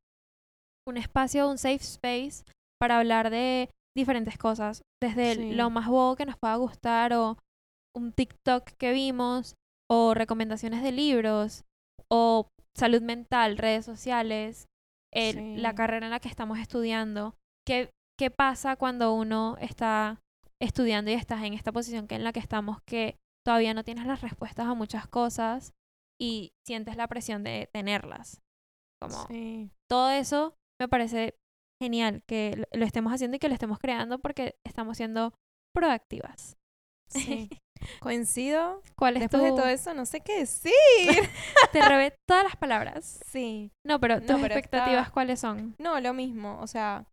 un 0.88 0.96
espacio, 0.96 1.50
un 1.50 1.58
safe 1.58 1.82
space 1.84 2.44
para 2.80 2.98
hablar 2.98 3.28
de 3.28 3.68
diferentes 3.96 4.38
cosas, 4.38 4.82
desde 5.02 5.34
Sí. 5.34 5.52
lo 5.54 5.70
más 5.70 5.88
bobo 5.88 6.14
que 6.14 6.26
nos 6.26 6.36
pueda 6.38 6.54
gustar 6.56 7.12
o 7.14 7.36
un 7.96 8.12
TikTok 8.12 8.64
que 8.78 8.92
vimos 8.92 9.54
o 9.90 10.14
recomendaciones 10.14 10.82
de 10.82 10.92
libros 10.92 11.64
o 12.10 12.48
salud 12.76 13.00
mental, 13.02 13.56
redes 13.58 13.84
sociales, 13.84 14.66
el- 15.12 15.62
la 15.62 15.70
Sí. 15.70 15.76
carrera 15.76 16.06
en 16.06 16.10
la 16.10 16.20
que 16.20 16.28
estamos 16.28 16.58
estudiando. 16.58 17.34
¿Qué, 17.66 17.90
¿Qué 18.18 18.30
pasa 18.30 18.76
cuando 18.76 19.14
uno 19.14 19.56
está 19.60 20.20
estudiando 20.60 21.10
y 21.10 21.14
estás 21.14 21.42
en 21.42 21.54
esta 21.54 21.72
posición 21.72 22.06
que 22.06 22.14
en 22.16 22.24
la 22.24 22.32
que 22.32 22.40
estamos 22.40 22.78
que 22.86 23.16
todavía 23.44 23.74
no 23.74 23.84
tienes 23.84 24.06
las 24.06 24.20
respuestas 24.22 24.66
a 24.66 24.74
muchas 24.74 25.06
cosas 25.08 25.72
y 26.20 26.52
sientes 26.66 26.96
la 26.96 27.08
presión 27.08 27.42
de 27.44 27.68
tenerlas? 27.72 28.40
Como 29.00 29.26
Sí. 29.28 29.70
todo 29.88 30.10
eso 30.10 30.54
me 30.80 30.88
parece 30.88 31.34
genial 31.80 32.22
que 32.26 32.64
lo- 32.72 32.84
estemos 32.86 33.12
haciendo 33.12 33.36
y 33.36 33.38
que 33.40 33.48
lo 33.48 33.54
estemos 33.54 33.78
creando 33.78 34.18
porque 34.18 34.56
estamos 34.64 34.96
siendo 34.96 35.32
proactivas. 35.74 36.56
Sí. 37.08 37.48
Coincido. 38.00 38.82
¿Cuál 38.96 39.16
es 39.16 39.20
Después 39.20 39.42
de 39.42 39.50
todo 39.50 39.66
eso, 39.66 39.92
no 39.94 40.06
sé 40.06 40.20
qué 40.22 40.38
decir. 40.40 40.72
Te 41.72 41.82
robé 41.82 42.16
todas 42.28 42.44
las 42.44 42.56
palabras. 42.56 43.20
Sí. 43.26 43.70
No, 43.86 44.00
pero 44.00 44.14
No, 44.20 44.26
tus 44.26 44.40
pero 44.40 44.54
expectativas, 44.54 45.02
está- 45.02 45.12
¿cuáles 45.12 45.38
son? 45.40 45.76
No, 45.78 46.00
lo 46.00 46.14
mismo. 46.14 46.58
O 46.60 46.66
sea, 46.66 47.06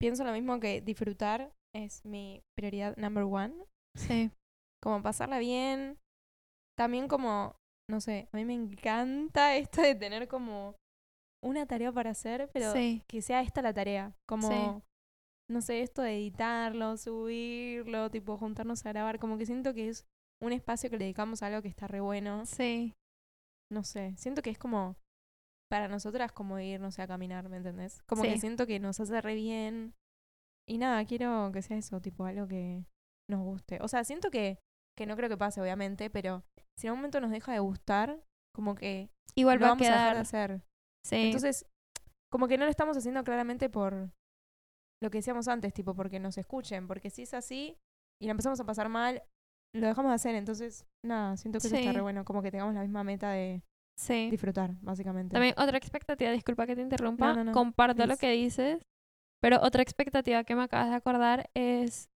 pienso 0.00 0.24
lo 0.24 0.32
mismo 0.32 0.58
que 0.60 0.80
disfrutar 0.80 1.52
es 1.74 2.04
mi 2.04 2.42
prioridad 2.56 2.96
number 2.96 3.24
one. 3.24 3.54
Sí. 3.96 4.30
Como 4.82 5.02
pasarla 5.02 5.38
bien. 5.38 5.98
También 6.78 7.06
como, 7.08 7.54
no 7.90 8.00
sé, 8.00 8.28
a 8.32 8.36
mí 8.36 8.44
me 8.44 8.54
encanta 8.54 9.56
esto 9.56 9.82
de 9.82 9.94
tener 9.94 10.26
como 10.28 10.74
una 11.46 11.66
tarea 11.66 11.92
para 11.92 12.10
hacer, 12.10 12.50
pero 12.52 12.72
sí. 12.72 13.02
que 13.08 13.22
sea 13.22 13.40
esta 13.40 13.62
la 13.62 13.72
tarea. 13.72 14.14
Como, 14.28 14.48
Sí. 14.48 14.82
no 15.50 15.60
sé, 15.60 15.80
esto 15.82 16.02
de 16.02 16.16
editarlo, 16.16 16.96
subirlo, 16.96 18.10
tipo 18.10 18.36
juntarnos 18.36 18.84
a 18.84 18.90
grabar. 18.90 19.18
Como 19.18 19.38
que 19.38 19.46
siento 19.46 19.72
que 19.74 19.88
es 19.88 20.04
un 20.42 20.52
espacio 20.52 20.90
que 20.90 20.98
le 20.98 21.04
dedicamos 21.04 21.42
a 21.42 21.46
algo 21.46 21.62
que 21.62 21.68
está 21.68 21.86
re 21.86 22.00
bueno. 22.00 22.44
Sí. 22.46 22.92
No 23.72 23.82
sé, 23.82 24.14
siento 24.16 24.42
que 24.42 24.50
es 24.50 24.58
como 24.58 24.96
para 25.70 25.88
nosotras 25.88 26.30
como 26.30 26.60
irnos 26.60 26.98
a 26.98 27.06
caminar, 27.08 27.48
¿me 27.48 27.56
entendés? 27.56 28.02
Como 28.04 28.22
que 28.22 28.38
siento 28.38 28.66
que 28.66 28.78
nos 28.78 29.00
hace 29.00 29.20
re 29.20 29.34
bien. 29.34 29.94
Y 30.68 30.78
nada, 30.78 31.04
quiero 31.04 31.50
que 31.52 31.62
sea 31.62 31.76
eso, 31.76 32.00
tipo 32.00 32.24
algo 32.24 32.46
que 32.46 32.84
nos 33.28 33.40
guste. 33.40 33.78
O 33.82 33.88
sea, 33.88 34.04
siento 34.04 34.30
que, 34.30 34.58
que 34.96 35.06
no 35.06 35.16
creo 35.16 35.28
que 35.28 35.36
pase, 35.36 35.60
obviamente, 35.60 36.10
pero 36.10 36.44
si 36.78 36.86
en 36.86 36.92
un 36.92 36.98
momento 37.00 37.20
nos 37.20 37.30
deja 37.30 37.52
de 37.52 37.58
gustar, 37.58 38.20
como 38.54 38.74
que 38.74 39.10
Igual 39.34 39.58
lo 39.58 39.62
va 39.62 39.66
a 39.68 39.70
vamos 39.72 39.86
a 39.88 39.90
dejar 39.90 40.14
de 40.14 40.20
hacer. 40.20 40.62
Sí. 41.06 41.16
Entonces, 41.16 41.66
como 42.32 42.48
que 42.48 42.58
no 42.58 42.64
lo 42.64 42.70
estamos 42.70 42.96
haciendo 42.96 43.22
claramente 43.22 43.70
por 43.70 44.10
lo 45.00 45.10
que 45.10 45.18
decíamos 45.18 45.46
antes, 45.46 45.72
tipo, 45.72 45.94
porque 45.94 46.18
nos 46.18 46.36
escuchen. 46.36 46.88
Porque 46.88 47.10
si 47.10 47.22
es 47.22 47.34
así 47.34 47.76
y 48.20 48.26
la 48.26 48.32
empezamos 48.32 48.58
a 48.60 48.64
pasar 48.64 48.88
mal, 48.88 49.22
lo 49.74 49.86
dejamos 49.86 50.10
de 50.10 50.14
hacer. 50.16 50.34
Entonces, 50.34 50.84
nada, 51.04 51.36
siento 51.36 51.60
que 51.60 51.66
eso 51.68 51.76
está 51.76 51.90
Sí. 51.90 51.96
re 51.96 52.02
bueno. 52.02 52.24
Como 52.24 52.42
que 52.42 52.50
tengamos 52.50 52.74
la 52.74 52.80
misma 52.82 53.04
meta 53.04 53.30
de 53.30 53.62
sí. 53.96 54.28
disfrutar, 54.30 54.72
básicamente. 54.80 55.32
También 55.34 55.54
otra 55.58 55.78
expectativa, 55.78 56.30
disculpa 56.32 56.66
que 56.66 56.74
te 56.74 56.82
interrumpa, 56.82 57.34
no, 57.34 57.44
no, 57.44 57.52
comparto 57.52 58.06
lo 58.06 58.16
que 58.16 58.30
dices, 58.32 58.82
pero 59.40 59.60
otra 59.62 59.82
expectativa 59.82 60.42
que 60.44 60.56
me 60.56 60.64
acabas 60.64 60.90
de 60.90 60.96
acordar 60.96 61.50
es 61.54 62.08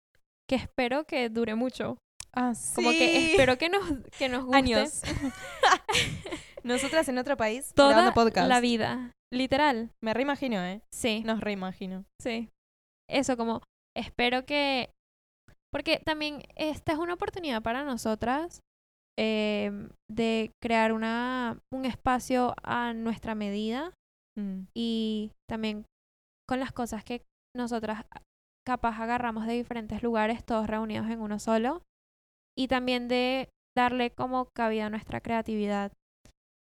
que 0.48 0.56
espero 0.56 1.04
que 1.04 1.28
dure 1.28 1.54
mucho. 1.56 1.98
Ah, 2.38 2.54
sí. 2.54 2.74
Como 2.76 2.90
que 2.90 3.32
espero 3.32 3.58
que 3.58 3.68
nos, 3.68 3.82
que 4.16 4.28
nos 4.28 4.44
guste 4.44 4.56
Años. 4.56 5.02
Nosotras 6.62 7.08
en 7.08 7.18
otro 7.18 7.36
país 7.36 7.72
toda 7.74 7.88
grabando 7.90 8.14
podcast. 8.14 8.48
la 8.48 8.60
vida. 8.60 9.12
Literal. 9.32 9.90
Me 10.02 10.14
reimagino, 10.14 10.62
¿eh? 10.64 10.82
Sí. 10.94 11.22
Nos 11.24 11.40
reimagino. 11.40 12.04
Sí. 12.22 12.50
Eso 13.10 13.36
como, 13.36 13.62
espero 13.96 14.44
que... 14.44 14.90
Porque 15.72 15.98
también 15.98 16.42
esta 16.56 16.92
es 16.92 16.98
una 16.98 17.14
oportunidad 17.14 17.62
para 17.62 17.84
nosotras 17.84 18.60
em, 19.18 19.90
de 20.10 20.52
crear 20.62 20.92
una, 20.92 21.58
un 21.72 21.84
espacio 21.84 22.54
a 22.62 22.92
nuestra 22.94 23.34
medida 23.34 23.92
Mm. 24.38 24.68
y 24.72 25.32
también 25.48 25.84
con 26.48 26.60
las 26.60 26.72
cosas 26.72 27.04
que 27.04 27.24
nosotras 27.56 28.04
capaz 28.66 29.00
agarramos 29.00 29.46
de 29.46 29.54
diferentes 29.54 30.02
lugares, 30.02 30.44
todos 30.44 30.68
reunidos 30.68 31.08
en 31.10 31.20
uno 31.20 31.38
solo. 31.38 31.82
Y 32.58 32.68
también 32.68 33.06
de 33.08 33.48
darle 33.76 34.10
como 34.10 34.46
cabida 34.56 34.86
a 34.86 34.90
nuestra 34.90 35.20
creatividad 35.20 35.92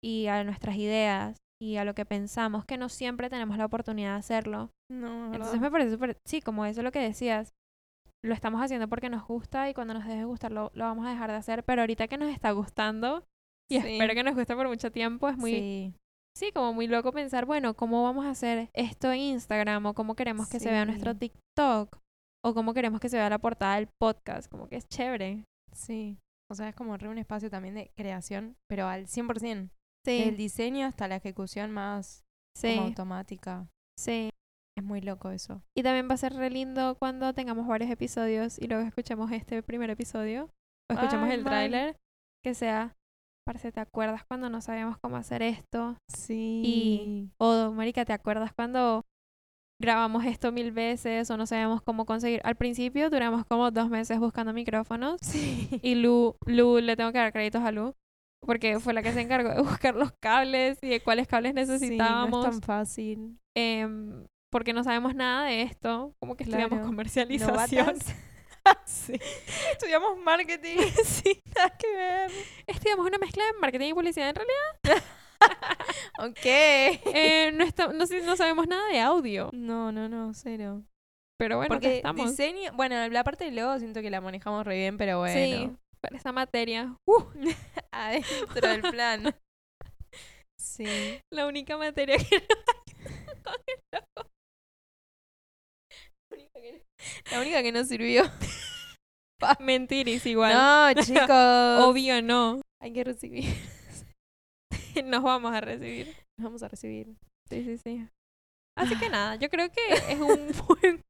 y 0.02 0.26
a 0.26 0.42
nuestras 0.44 0.76
ideas 0.76 1.36
y 1.62 1.76
a 1.76 1.84
lo 1.84 1.94
que 1.94 2.04
pensamos, 2.04 2.64
que 2.64 2.76
no 2.76 2.88
siempre 2.88 3.30
tenemos 3.30 3.56
la 3.56 3.66
oportunidad 3.66 4.12
de 4.12 4.18
hacerlo. 4.18 4.70
No, 4.90 5.32
Entonces 5.32 5.60
me 5.60 5.70
parece 5.70 5.92
súper, 5.92 6.16
sí, 6.26 6.42
como 6.42 6.66
eso 6.66 6.80
es 6.80 6.84
lo 6.84 6.90
que 6.92 6.98
decías, 6.98 7.52
lo 8.24 8.34
estamos 8.34 8.60
haciendo 8.60 8.88
porque 8.88 9.08
nos 9.08 9.24
gusta 9.26 9.70
y 9.70 9.74
cuando 9.74 9.94
nos 9.94 10.04
deje 10.04 10.18
de 10.18 10.24
gustar 10.24 10.50
lo, 10.50 10.70
lo 10.74 10.84
vamos 10.84 11.06
a 11.06 11.10
dejar 11.10 11.30
de 11.30 11.36
hacer, 11.36 11.62
pero 11.64 11.82
ahorita 11.82 12.08
que 12.08 12.18
nos 12.18 12.28
está 12.30 12.50
gustando 12.50 13.24
y 13.70 13.80
Sí. 13.80 13.92
espero 13.94 14.14
que 14.14 14.22
nos 14.24 14.34
guste 14.34 14.54
por 14.56 14.68
mucho 14.68 14.90
tiempo, 14.90 15.28
es 15.28 15.36
muy, 15.38 15.50
sí. 15.52 15.94
Sí. 16.36 16.52
como 16.52 16.72
muy 16.74 16.86
loco 16.88 17.12
pensar, 17.12 17.46
bueno, 17.46 17.74
¿cómo 17.74 18.02
vamos 18.02 18.26
a 18.26 18.30
hacer 18.30 18.68
esto 18.74 19.12
en 19.12 19.20
Instagram 19.20 19.86
o 19.86 19.94
cómo 19.94 20.16
queremos 20.16 20.48
que 20.48 20.58
se 20.58 20.70
vea 20.70 20.84
nuestro. 20.84 21.14
TikTok 21.16 21.98
o 22.44 22.52
cómo 22.54 22.74
queremos 22.74 23.00
que 23.00 23.08
se 23.08 23.16
vea 23.16 23.30
la 23.30 23.38
portada 23.38 23.76
del 23.76 23.88
podcast? 23.98 24.50
Como 24.50 24.68
que 24.68 24.76
es 24.76 24.88
chévere. 24.88 25.44
Sí. 25.74 26.18
O 26.50 26.54
sea, 26.54 26.68
es 26.68 26.74
como 26.74 26.96
re 26.96 27.08
un 27.08 27.18
espacio 27.18 27.50
también 27.50 27.74
de 27.74 27.90
creación, 27.96 28.56
pero 28.68 28.86
al 28.86 29.06
100%. 29.06 29.70
Sí, 30.04 30.24
Del 30.24 30.36
diseño 30.36 30.86
hasta 30.86 31.08
la 31.08 31.16
ejecución 31.16 31.70
más 31.70 32.24
sí, 32.56 32.74
como 32.74 32.88
automática. 32.88 33.68
sí. 33.98 34.30
Es 34.76 34.82
muy 34.82 35.00
loco 35.00 35.30
eso. 35.30 35.62
Y 35.76 35.84
también 35.84 36.10
va 36.10 36.14
a 36.14 36.16
ser 36.16 36.32
re 36.34 36.50
lindo 36.50 36.96
cuando 36.98 37.32
tengamos 37.32 37.64
varios 37.68 37.88
episodios 37.92 38.58
y 38.58 38.66
luego 38.66 38.82
escuchemos 38.84 39.30
este 39.30 39.62
primer 39.62 39.88
episodio 39.88 40.50
o 40.90 40.94
escuchemos 40.94 41.28
Ay, 41.28 41.36
el 41.36 41.44
tráiler 41.44 41.96
que 42.42 42.54
sea, 42.54 42.96
parce, 43.46 43.70
¿te 43.70 43.78
acuerdas 43.78 44.24
cuando 44.24 44.50
no 44.50 44.60
sabíamos 44.60 44.98
cómo 44.98 45.16
hacer 45.16 45.42
esto? 45.42 45.96
Sí. 46.12 47.30
O, 47.38 47.70
marica, 47.70 48.04
¿te 48.04 48.12
acuerdas 48.12 48.52
cuando 48.52 49.04
grabamos 49.80 50.24
esto 50.24 50.52
mil 50.52 50.72
veces 50.72 51.30
o 51.30 51.36
no 51.36 51.46
sabíamos 51.46 51.82
cómo 51.82 52.06
conseguir? 52.06 52.40
Al 52.44 52.56
principio 52.56 53.10
duramos 53.10 53.44
como 53.46 53.70
dos 53.70 53.88
meses 53.90 54.18
buscando 54.18 54.52
micrófonos 54.52 55.18
Sí. 55.22 55.68
y 55.82 55.94
Lu, 55.96 56.36
Lu, 56.46 56.78
le 56.80 56.96
tengo 56.96 57.12
que 57.12 57.18
dar 57.18 57.32
créditos 57.32 57.62
a 57.62 57.72
Lu 57.72 57.94
porque 58.40 58.78
fue 58.78 58.92
la 58.92 59.02
que 59.02 59.12
se 59.12 59.20
encargó 59.20 59.50
de 59.50 59.62
buscar 59.62 59.94
los 59.94 60.12
cables 60.20 60.78
y 60.82 60.88
de 60.88 61.00
cuáles 61.00 61.26
cables 61.26 61.52
Sí, 61.52 61.56
no 61.56 61.62
necesitábamos. 61.72 62.44
es 62.44 62.50
tan 62.52 62.62
fácil. 62.62 63.38
em, 63.56 64.26
porque 64.50 64.72
no 64.72 64.84
sabemos 64.84 65.14
nada 65.16 65.46
de 65.46 65.62
esto, 65.62 66.14
como 66.20 66.36
que 66.36 66.44
estudiamos 66.44 66.80
comercialización. 66.86 67.96
Sí. 68.86 69.12
Estudiamos 69.72 70.16
marketing. 70.24 70.78
sí, 71.04 71.38
nada 71.54 71.68
que 71.76 71.86
ver. 71.94 72.30
Estudiamos 72.66 73.06
una 73.06 73.18
mezcla 73.18 73.44
de 73.44 73.52
marketing 73.60 73.88
y 73.88 73.92
publicidad 73.92 74.30
en 74.30 74.36
realidad. 74.36 75.04
Ok. 76.18 76.44
Eh, 76.44 77.50
no, 77.54 77.64
esta- 77.64 77.88
no, 77.88 78.04
no 78.04 78.36
sabemos 78.36 78.66
nada 78.68 78.88
de 78.88 79.00
audio, 79.00 79.50
No, 79.52 79.90
no, 79.92 80.08
no, 80.08 80.32
cero. 80.34 80.82
pero 81.38 81.56
bueno, 81.56 81.68
Porque 81.74 81.96
estamos. 81.96 82.30
diseño, 82.30 82.72
bueno, 82.74 83.08
la 83.08 83.24
parte 83.24 83.44
del 83.44 83.56
logo 83.56 83.78
siento 83.78 84.00
que 84.00 84.10
la 84.10 84.20
manejamos 84.20 84.64
re 84.64 84.76
bien, 84.76 84.96
pero 84.96 85.18
bueno. 85.18 85.34
Sí, 85.34 85.70
para 86.00 86.16
esa 86.16 86.32
materia. 86.32 86.96
Uh, 87.06 87.22
Adentro 87.92 88.68
del 88.68 88.82
plan. 88.82 89.34
Sí. 90.56 91.20
la 91.32 91.46
única 91.46 91.76
materia 91.76 92.16
que 92.16 92.42
La 97.30 97.40
única 97.40 97.62
que 97.62 97.72
no 97.72 97.84
sirvió. 97.84 98.24
Mentiris 99.60 100.24
igual. 100.26 100.54
No, 100.54 101.02
chicos. 101.02 101.84
Obvio 101.84 102.22
no. 102.22 102.60
Hay 102.80 102.92
que 102.92 103.04
recibir. 103.04 103.44
Nos 105.04 105.22
vamos 105.22 105.52
a 105.54 105.60
recibir. 105.60 106.06
Nos 106.38 106.44
vamos 106.44 106.62
a 106.62 106.68
recibir. 106.68 107.16
Sí, 107.48 107.64
sí, 107.64 107.78
sí. 107.78 108.08
Así 108.76 108.98
que 108.98 109.08
nada, 109.08 109.36
yo 109.36 109.48
creo 109.50 109.70
que 109.70 109.80
es 110.10 110.20
un 110.20 110.50
buen, 110.66 111.02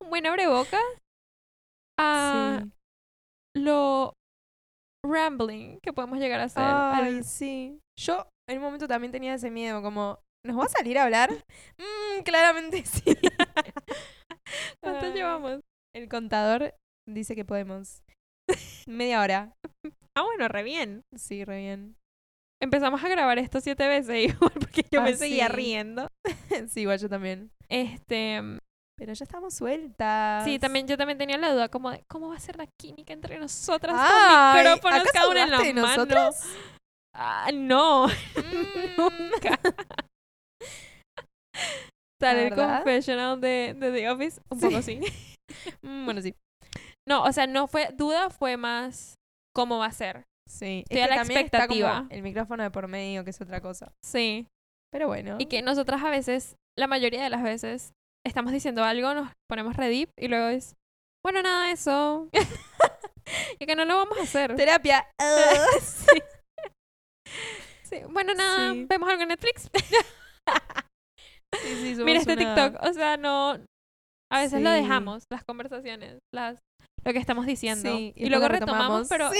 un 0.00 0.08
buen 0.10 0.26
abrebocas 0.26 0.82
a 2.00 2.60
sí. 2.62 2.70
lo 3.56 4.14
rambling 5.04 5.78
que 5.82 5.92
podemos 5.92 6.18
llegar 6.18 6.40
a 6.40 6.44
hacer. 6.44 6.62
al- 6.62 7.04
Ay, 7.04 7.22
sí. 7.22 7.78
Yo 7.98 8.26
en 8.48 8.58
un 8.58 8.64
momento 8.64 8.88
también 8.88 9.12
tenía 9.12 9.34
ese 9.34 9.50
miedo, 9.50 9.82
como, 9.82 10.20
¿nos 10.46 10.58
va 10.58 10.64
a 10.64 10.68
salir 10.68 10.98
a 10.98 11.04
hablar? 11.04 11.30
Mm, 11.78 12.22
claramente 12.22 12.84
sí. 12.84 13.14
¿Cuánto 14.82 15.12
llevamos? 15.14 15.60
El 15.94 16.08
contador 16.08 16.74
dice 17.08 17.34
que 17.34 17.44
podemos. 17.44 18.02
Media 18.86 19.20
hora. 19.20 19.52
Ah, 20.16 20.22
bueno, 20.22 20.48
re 20.48 20.62
bien. 20.62 21.02
Sí, 21.16 21.44
re 21.44 21.58
bien. 21.58 21.96
Empezamos 22.62 23.02
a 23.02 23.08
grabar 23.08 23.38
esto 23.38 23.60
siete 23.60 23.88
veces 23.88 24.16
igual 24.34 24.52
porque 24.54 24.84
yo 24.90 25.00
Ah, 25.00 25.04
me 25.04 25.16
seguía 25.16 25.48
sí. 25.48 25.52
riendo. 25.52 26.08
sí, 26.70 26.82
igual 26.82 26.98
yo 26.98 27.08
también. 27.08 27.50
Este, 27.68 28.40
Pero 28.96 29.12
ya 29.14 29.24
estamos 29.24 29.54
sueltas. 29.54 30.44
sí, 30.44 30.58
también 30.58 30.86
yo 30.86 30.96
también 30.96 31.18
tenía 31.18 31.38
la 31.38 31.52
duda 31.52 31.68
como 31.68 31.90
de 31.90 32.04
cómo 32.08 32.28
va 32.28 32.36
a 32.36 32.40
ser 32.40 32.56
la 32.56 32.66
química 32.80 33.12
entre 33.12 33.38
nosotras 33.38 33.96
Ay, 33.98 34.62
con 34.64 34.72
micrófonos 34.74 35.00
¿acaso 35.00 35.12
cada 35.12 35.28
una 35.30 35.42
en 35.44 35.50
la 35.50 35.58
de 35.58 35.74
mano. 35.74 35.86
nosotras? 35.88 36.46
Ah, 37.14 37.50
no, 37.52 38.06
Mm. 38.06 38.96
nunca. 38.96 39.58
Sale 42.20 42.46
el 42.48 42.54
confessional 42.54 43.40
de, 43.40 43.74
de 43.76 43.90
The 43.92 44.10
Office, 44.10 44.40
un 44.50 44.60
Sí. 44.60 44.66
poco 44.66 44.82
sí. 44.82 45.00
Mm, 45.82 46.04
bueno, 46.04 46.22
sí. 46.22 46.34
No, 47.08 47.24
o 47.24 47.32
sea, 47.32 47.46
no 47.48 47.66
fue 47.66 47.88
duda, 47.94 48.30
fue 48.30 48.56
más 48.56 49.16
cómo 49.54 49.78
va 49.78 49.86
a 49.86 49.92
ser. 49.92 50.24
Sí. 50.52 50.84
Estoy 50.88 50.98
es 50.98 51.04
a 51.04 51.08
la 51.08 51.16
también 51.16 51.44
está 51.46 51.66
como 51.66 51.78
expectativa. 51.80 52.06
el 52.14 52.22
micrófono 52.22 52.62
de 52.62 52.70
por 52.70 52.86
medio, 52.88 53.24
que 53.24 53.30
es 53.30 53.40
otra 53.40 53.60
cosa. 53.60 53.92
Sí. 54.04 54.46
Pero 54.92 55.06
bueno. 55.06 55.36
Y 55.38 55.46
que 55.46 55.62
nosotras 55.62 56.02
a 56.04 56.10
veces, 56.10 56.56
la 56.78 56.86
mayoría 56.86 57.22
de 57.22 57.30
las 57.30 57.42
veces, 57.42 57.92
estamos 58.26 58.52
diciendo 58.52 58.84
algo, 58.84 59.14
nos 59.14 59.30
ponemos 59.48 59.76
redip 59.76 60.10
y 60.18 60.28
luego 60.28 60.48
es, 60.48 60.74
bueno, 61.24 61.40
nada, 61.42 61.70
eso. 61.72 62.28
y 63.58 63.66
que 63.66 63.74
no 63.76 63.84
lo 63.86 63.96
vamos 63.96 64.18
a 64.18 64.22
hacer. 64.22 64.54
Terapia. 64.56 65.06
sí. 65.80 66.20
Sí, 67.84 68.00
Bueno, 68.10 68.34
nada, 68.34 68.72
Sí. 68.72 68.86
vemos 68.88 69.08
algo 69.08 69.22
en 69.22 69.28
Netflix. 69.28 69.70
Sí, 71.62 71.94
Mira 72.02 72.18
este 72.20 72.32
una- 72.34 72.54
TikTok. 72.70 72.82
O 72.88 72.92
sea, 72.92 73.16
no. 73.16 73.58
A 74.30 74.40
veces 74.40 74.62
lo 74.62 74.70
dejamos, 74.70 75.24
las 75.30 75.44
conversaciones, 75.44 76.18
las 76.34 76.58
lo 77.04 77.12
que 77.12 77.18
estamos 77.18 77.46
diciendo. 77.46 77.96
Sí, 77.96 78.12
y, 78.16 78.28
luego 78.28 78.48
después 78.48 78.60
lo 78.60 78.66
retomamos, 78.66 79.08
pero 79.08 79.30
Sí. 79.32 79.38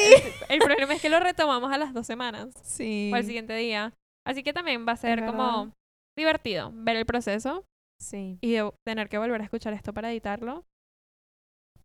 el, 0.48 0.57
el 0.57 0.59
problema 0.61 0.94
es 0.94 1.03
que 1.03 1.09
lo 1.09 1.20
retomamos 1.20 1.72
a 1.72 1.79
las 1.79 1.94
dos 1.94 2.07
semanas 2.07 2.48
Sí. 2.62 3.11
o 3.12 3.16
al 3.16 3.25
siguiente 3.25 3.55
día. 3.55 3.94
Así 4.27 4.42
que 4.42 4.53
también 4.53 4.87
va 4.87 4.92
a 4.92 4.96
ser 4.96 5.25
como 5.27 5.72
divertido 6.16 6.70
ver 6.75 6.96
el 6.96 7.07
proceso 7.07 7.64
Sí. 8.01 8.38
y 8.40 8.57
tener 8.87 9.09
que 9.09 9.18
volver 9.18 9.40
a 9.40 9.44
escuchar 9.44 9.72
esto 9.75 9.92
para 9.92 10.11
editarlo. 10.11 10.64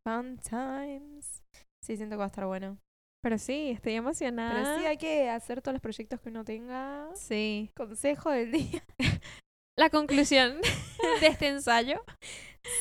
Fun 0.03 0.37
times. 0.37 1.43
Sí, 1.83 1.97
siento 1.97 2.15
que 2.15 2.19
va 2.19 2.23
a 2.25 2.27
estar 2.27 2.45
bueno. 2.45 2.77
Pero 3.23 3.37
sí, 3.37 3.71
estoy 3.71 3.93
emocionada. 3.93 4.53
Pero 4.53 4.79
sí, 4.79 4.85
hay 4.85 4.97
que 4.97 5.29
hacer 5.29 5.61
todos 5.61 5.73
los 5.73 5.81
proyectos 5.81 6.21
que 6.21 6.29
uno 6.29 6.43
tenga. 6.45 7.09
Sí. 7.15 7.71
Consejo 7.75 8.29
del 8.31 8.51
día. 8.51 8.83
La 9.77 9.89
conclusión 9.89 10.59
de 11.21 11.27
este 11.27 11.47
ensayo. 11.49 12.03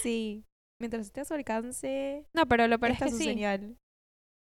Sí. 0.03 0.45
Mientras 0.81 1.07
esté 1.07 1.21
a 1.21 1.25
su 1.25 1.35
alcance, 1.35 2.27
No, 2.35 2.47
pero 2.47 2.67
lo 2.69 2.79
peor 2.79 2.93
es 2.93 2.99
que 2.99 3.11
su 3.11 3.19
sí. 3.19 3.25
señal. 3.25 3.77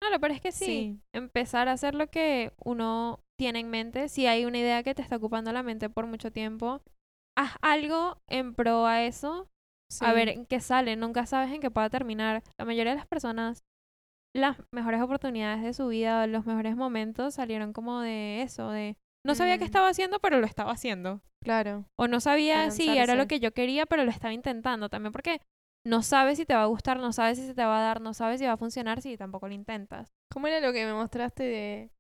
No, 0.02 0.10
lo 0.10 0.20
peor 0.20 0.32
es 0.32 0.42
que 0.42 0.52
sí. 0.52 1.00
empezar 1.14 1.68
a 1.68 1.74
hacer 1.74 1.96
lo 1.96 2.08
que 2.08 2.52
uno 2.64 3.24
tiene 3.40 3.60
en 3.60 3.70
mente. 3.70 4.10
Si 4.10 4.26
hay 4.28 4.46
una 4.46 4.58
idea 4.58 4.84
que 4.84 4.96
te 4.96 5.02
está 5.02 5.16
ocupando 5.18 5.52
la 5.54 5.64
mente 5.64 5.90
por 5.90 6.08
mucho 6.08 6.32
tiempo, 6.32 6.82
haz 7.38 7.54
algo 7.62 8.22
en 8.28 8.54
pro 8.54 8.86
a 8.86 9.04
eso. 9.04 9.48
Sí. 9.90 10.04
A 10.06 10.14
ver 10.14 10.30
en 10.30 10.46
qué 10.46 10.60
sale. 10.60 10.96
Nunca 10.96 11.26
sabes 11.26 11.52
en 11.54 11.62
qué 11.62 11.70
pueda 11.72 11.90
terminar. 11.90 12.42
La 12.58 12.66
mayoría 12.66 12.94
de 12.94 12.98
las 12.98 13.08
personas, 13.08 13.64
las 14.36 14.58
mejores 14.74 15.02
oportunidades 15.02 15.62
de 15.64 15.74
su 15.74 15.88
vida, 15.88 16.26
los 16.28 16.46
mejores 16.48 16.76
momentos 16.76 17.36
salieron 17.36 17.74
como 17.74 18.02
de 18.02 18.42
eso, 18.42 18.72
de 18.72 18.98
no 19.26 19.36
sabía 19.36 19.58
qué 19.58 19.64
Mm. 19.66 19.68
estaba 19.68 19.88
haciendo, 19.90 20.20
pero 20.20 20.40
lo 20.40 20.48
estaba 20.48 20.72
haciendo. 20.72 21.22
Claro. 21.44 21.86
O 21.98 22.08
no 22.08 22.20
sabía 22.20 22.72
si 22.72 22.90
era 22.98 23.16
lo 23.16 23.28
que 23.28 23.40
yo 23.40 23.54
quería, 23.54 23.86
pero 23.86 24.04
lo 24.04 24.12
estaba 24.12 24.34
intentando 24.34 24.90
también 24.90 25.12
porque 25.14 25.40
no 25.86 26.02
sabes 26.02 26.38
si 26.38 26.46
te 26.46 26.54
va 26.56 26.64
a 26.64 26.68
gustar, 26.68 26.98
no 26.98 27.12
sabes 27.14 27.38
si 27.38 27.46
se 27.46 27.54
te 27.54 27.64
va 27.64 27.80
a 27.80 27.82
dar, 27.82 28.02
no 28.02 28.14
sabes 28.14 28.40
si 28.40 28.46
va 28.46 28.54
a 28.54 28.58
funcionar 28.58 29.02
si 29.02 29.18
tampoco 29.18 29.48
lo 29.48 29.54
intentas. 29.54 30.12
¿Cómo 30.32 30.48
era 30.48 30.60
lo 30.66 30.72
que 30.74 30.86
me 30.86 30.94
mostraste 30.94 31.44
de 31.44 31.92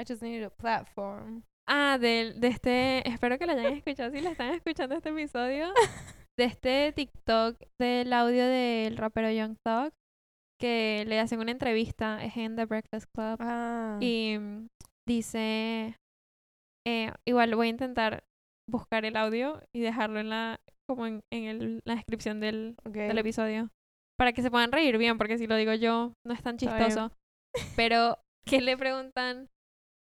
I 0.00 0.04
just 0.08 0.22
needed 0.22 0.44
a 0.44 0.50
platform? 0.50 1.42
Ah, 1.68 1.98
del 1.98 2.40
de 2.40 2.48
este, 2.48 3.08
espero 3.08 3.38
que 3.38 3.46
lo 3.46 3.52
hayan 3.52 3.72
escuchado, 3.72 4.10
si 4.10 4.20
lo 4.20 4.30
están 4.30 4.54
escuchando 4.54 4.94
este 4.96 5.10
episodio, 5.10 5.72
de 6.38 6.44
este 6.44 6.92
TikTok 6.92 7.58
del 7.80 8.12
audio 8.12 8.44
del 8.46 8.96
rapero 8.96 9.30
Young 9.30 9.56
Thug, 9.64 9.92
que 10.60 11.04
le 11.06 11.20
hacen 11.20 11.40
una 11.40 11.50
entrevista, 11.52 12.24
es 12.24 12.36
en 12.36 12.56
The 12.56 12.64
Breakfast 12.66 13.06
Club, 13.14 13.36
Ah. 13.40 13.98
y 14.00 14.36
dice, 15.06 15.96
eh, 16.86 17.12
igual 17.26 17.54
voy 17.54 17.66
a 17.68 17.70
intentar 17.70 18.24
buscar 18.68 19.04
el 19.04 19.16
audio 19.16 19.62
y 19.74 19.80
dejarlo 19.80 20.20
en 20.20 20.30
la, 20.30 20.60
como 20.88 21.06
en, 21.06 21.22
en 21.32 21.44
el- 21.44 21.80
la 21.84 21.94
descripción 21.96 22.40
del, 22.40 22.76
del 22.84 23.18
episodio, 23.18 23.70
para 24.18 24.32
que 24.32 24.42
se 24.42 24.50
puedan 24.50 24.72
reír 24.72 24.96
bien, 24.98 25.18
porque 25.18 25.38
si 25.38 25.46
lo 25.46 25.56
digo 25.56 25.72
yo 25.74 26.14
no 26.26 26.34
es 26.34 26.42
tan 26.42 26.56
chistoso. 26.56 27.12
Pero 27.76 28.18
que 28.46 28.60
le 28.60 28.76
preguntan, 28.76 29.48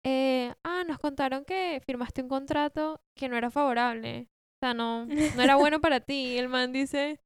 eh, 0.04 0.54
ah, 0.64 0.84
nos 0.86 0.98
contaron 0.98 1.44
que 1.44 1.80
firmaste 1.84 2.22
un 2.22 2.28
contrato 2.28 3.00
que 3.16 3.28
no 3.28 3.36
era 3.36 3.50
favorable. 3.50 4.28
O 4.56 4.58
sea, 4.66 4.74
no, 4.74 5.04
no 5.06 5.42
era 5.42 5.56
bueno 5.56 5.80
para 5.80 6.00
ti. 6.00 6.34
Y 6.34 6.38
el 6.38 6.48
man 6.48 6.72
dice, 6.72 7.20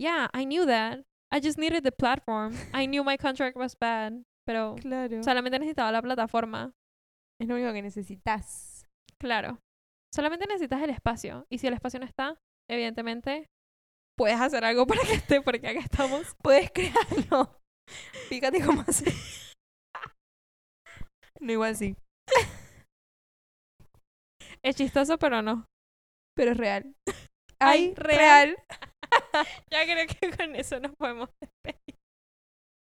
yeah, 0.00 0.28
I 0.34 0.44
knew 0.46 0.66
that. 0.66 1.00
I 1.32 1.40
just 1.42 1.58
needed 1.58 1.82
the 1.82 1.92
platform. 1.92 2.54
I 2.74 2.86
knew 2.86 3.04
my 3.04 3.16
contract 3.18 3.56
was 3.56 3.76
bad. 3.78 4.14
Pero 4.46 4.76
Claro. 4.76 5.22
solamente 5.22 5.58
necesitaba 5.58 5.92
la 5.92 6.02
plataforma. 6.02 6.72
es 7.40 7.48
lo 7.48 7.54
único 7.56 7.72
que 7.72 7.82
necesitas. 7.82 8.86
Claro. 9.20 9.58
Solamente 10.14 10.46
necesitas 10.46 10.82
el 10.82 10.90
espacio. 10.90 11.46
Y 11.50 11.58
si 11.58 11.66
el 11.66 11.74
espacio 11.74 12.00
no 12.00 12.06
está, 12.06 12.38
evidentemente, 12.70 13.46
puedes 14.16 14.40
hacer 14.40 14.64
algo 14.64 14.86
para 14.86 15.02
que 15.02 15.14
esté, 15.14 15.40
porque 15.42 15.68
acá 15.68 15.80
estamos. 15.80 16.34
Puedes 16.42 16.70
crearlo. 16.70 17.60
Fíjate 18.28 18.64
cómo 18.64 18.80
hacer. 18.82 19.12
no 21.40 21.52
igual 21.52 21.76
sí. 21.76 21.96
Es 24.64 24.76
chistoso, 24.76 25.18
pero 25.18 25.42
no. 25.42 25.66
Pero 26.36 26.52
es 26.52 26.56
real. 26.56 26.94
Ay, 27.60 27.88
Ay, 27.88 27.94
real. 27.94 28.18
real. 28.18 28.56
Ya 29.70 29.84
creo 29.84 30.06
que 30.08 30.36
con 30.36 30.56
eso 30.56 30.80
nos 30.80 30.92
podemos 30.96 31.30
despedir. 31.40 31.95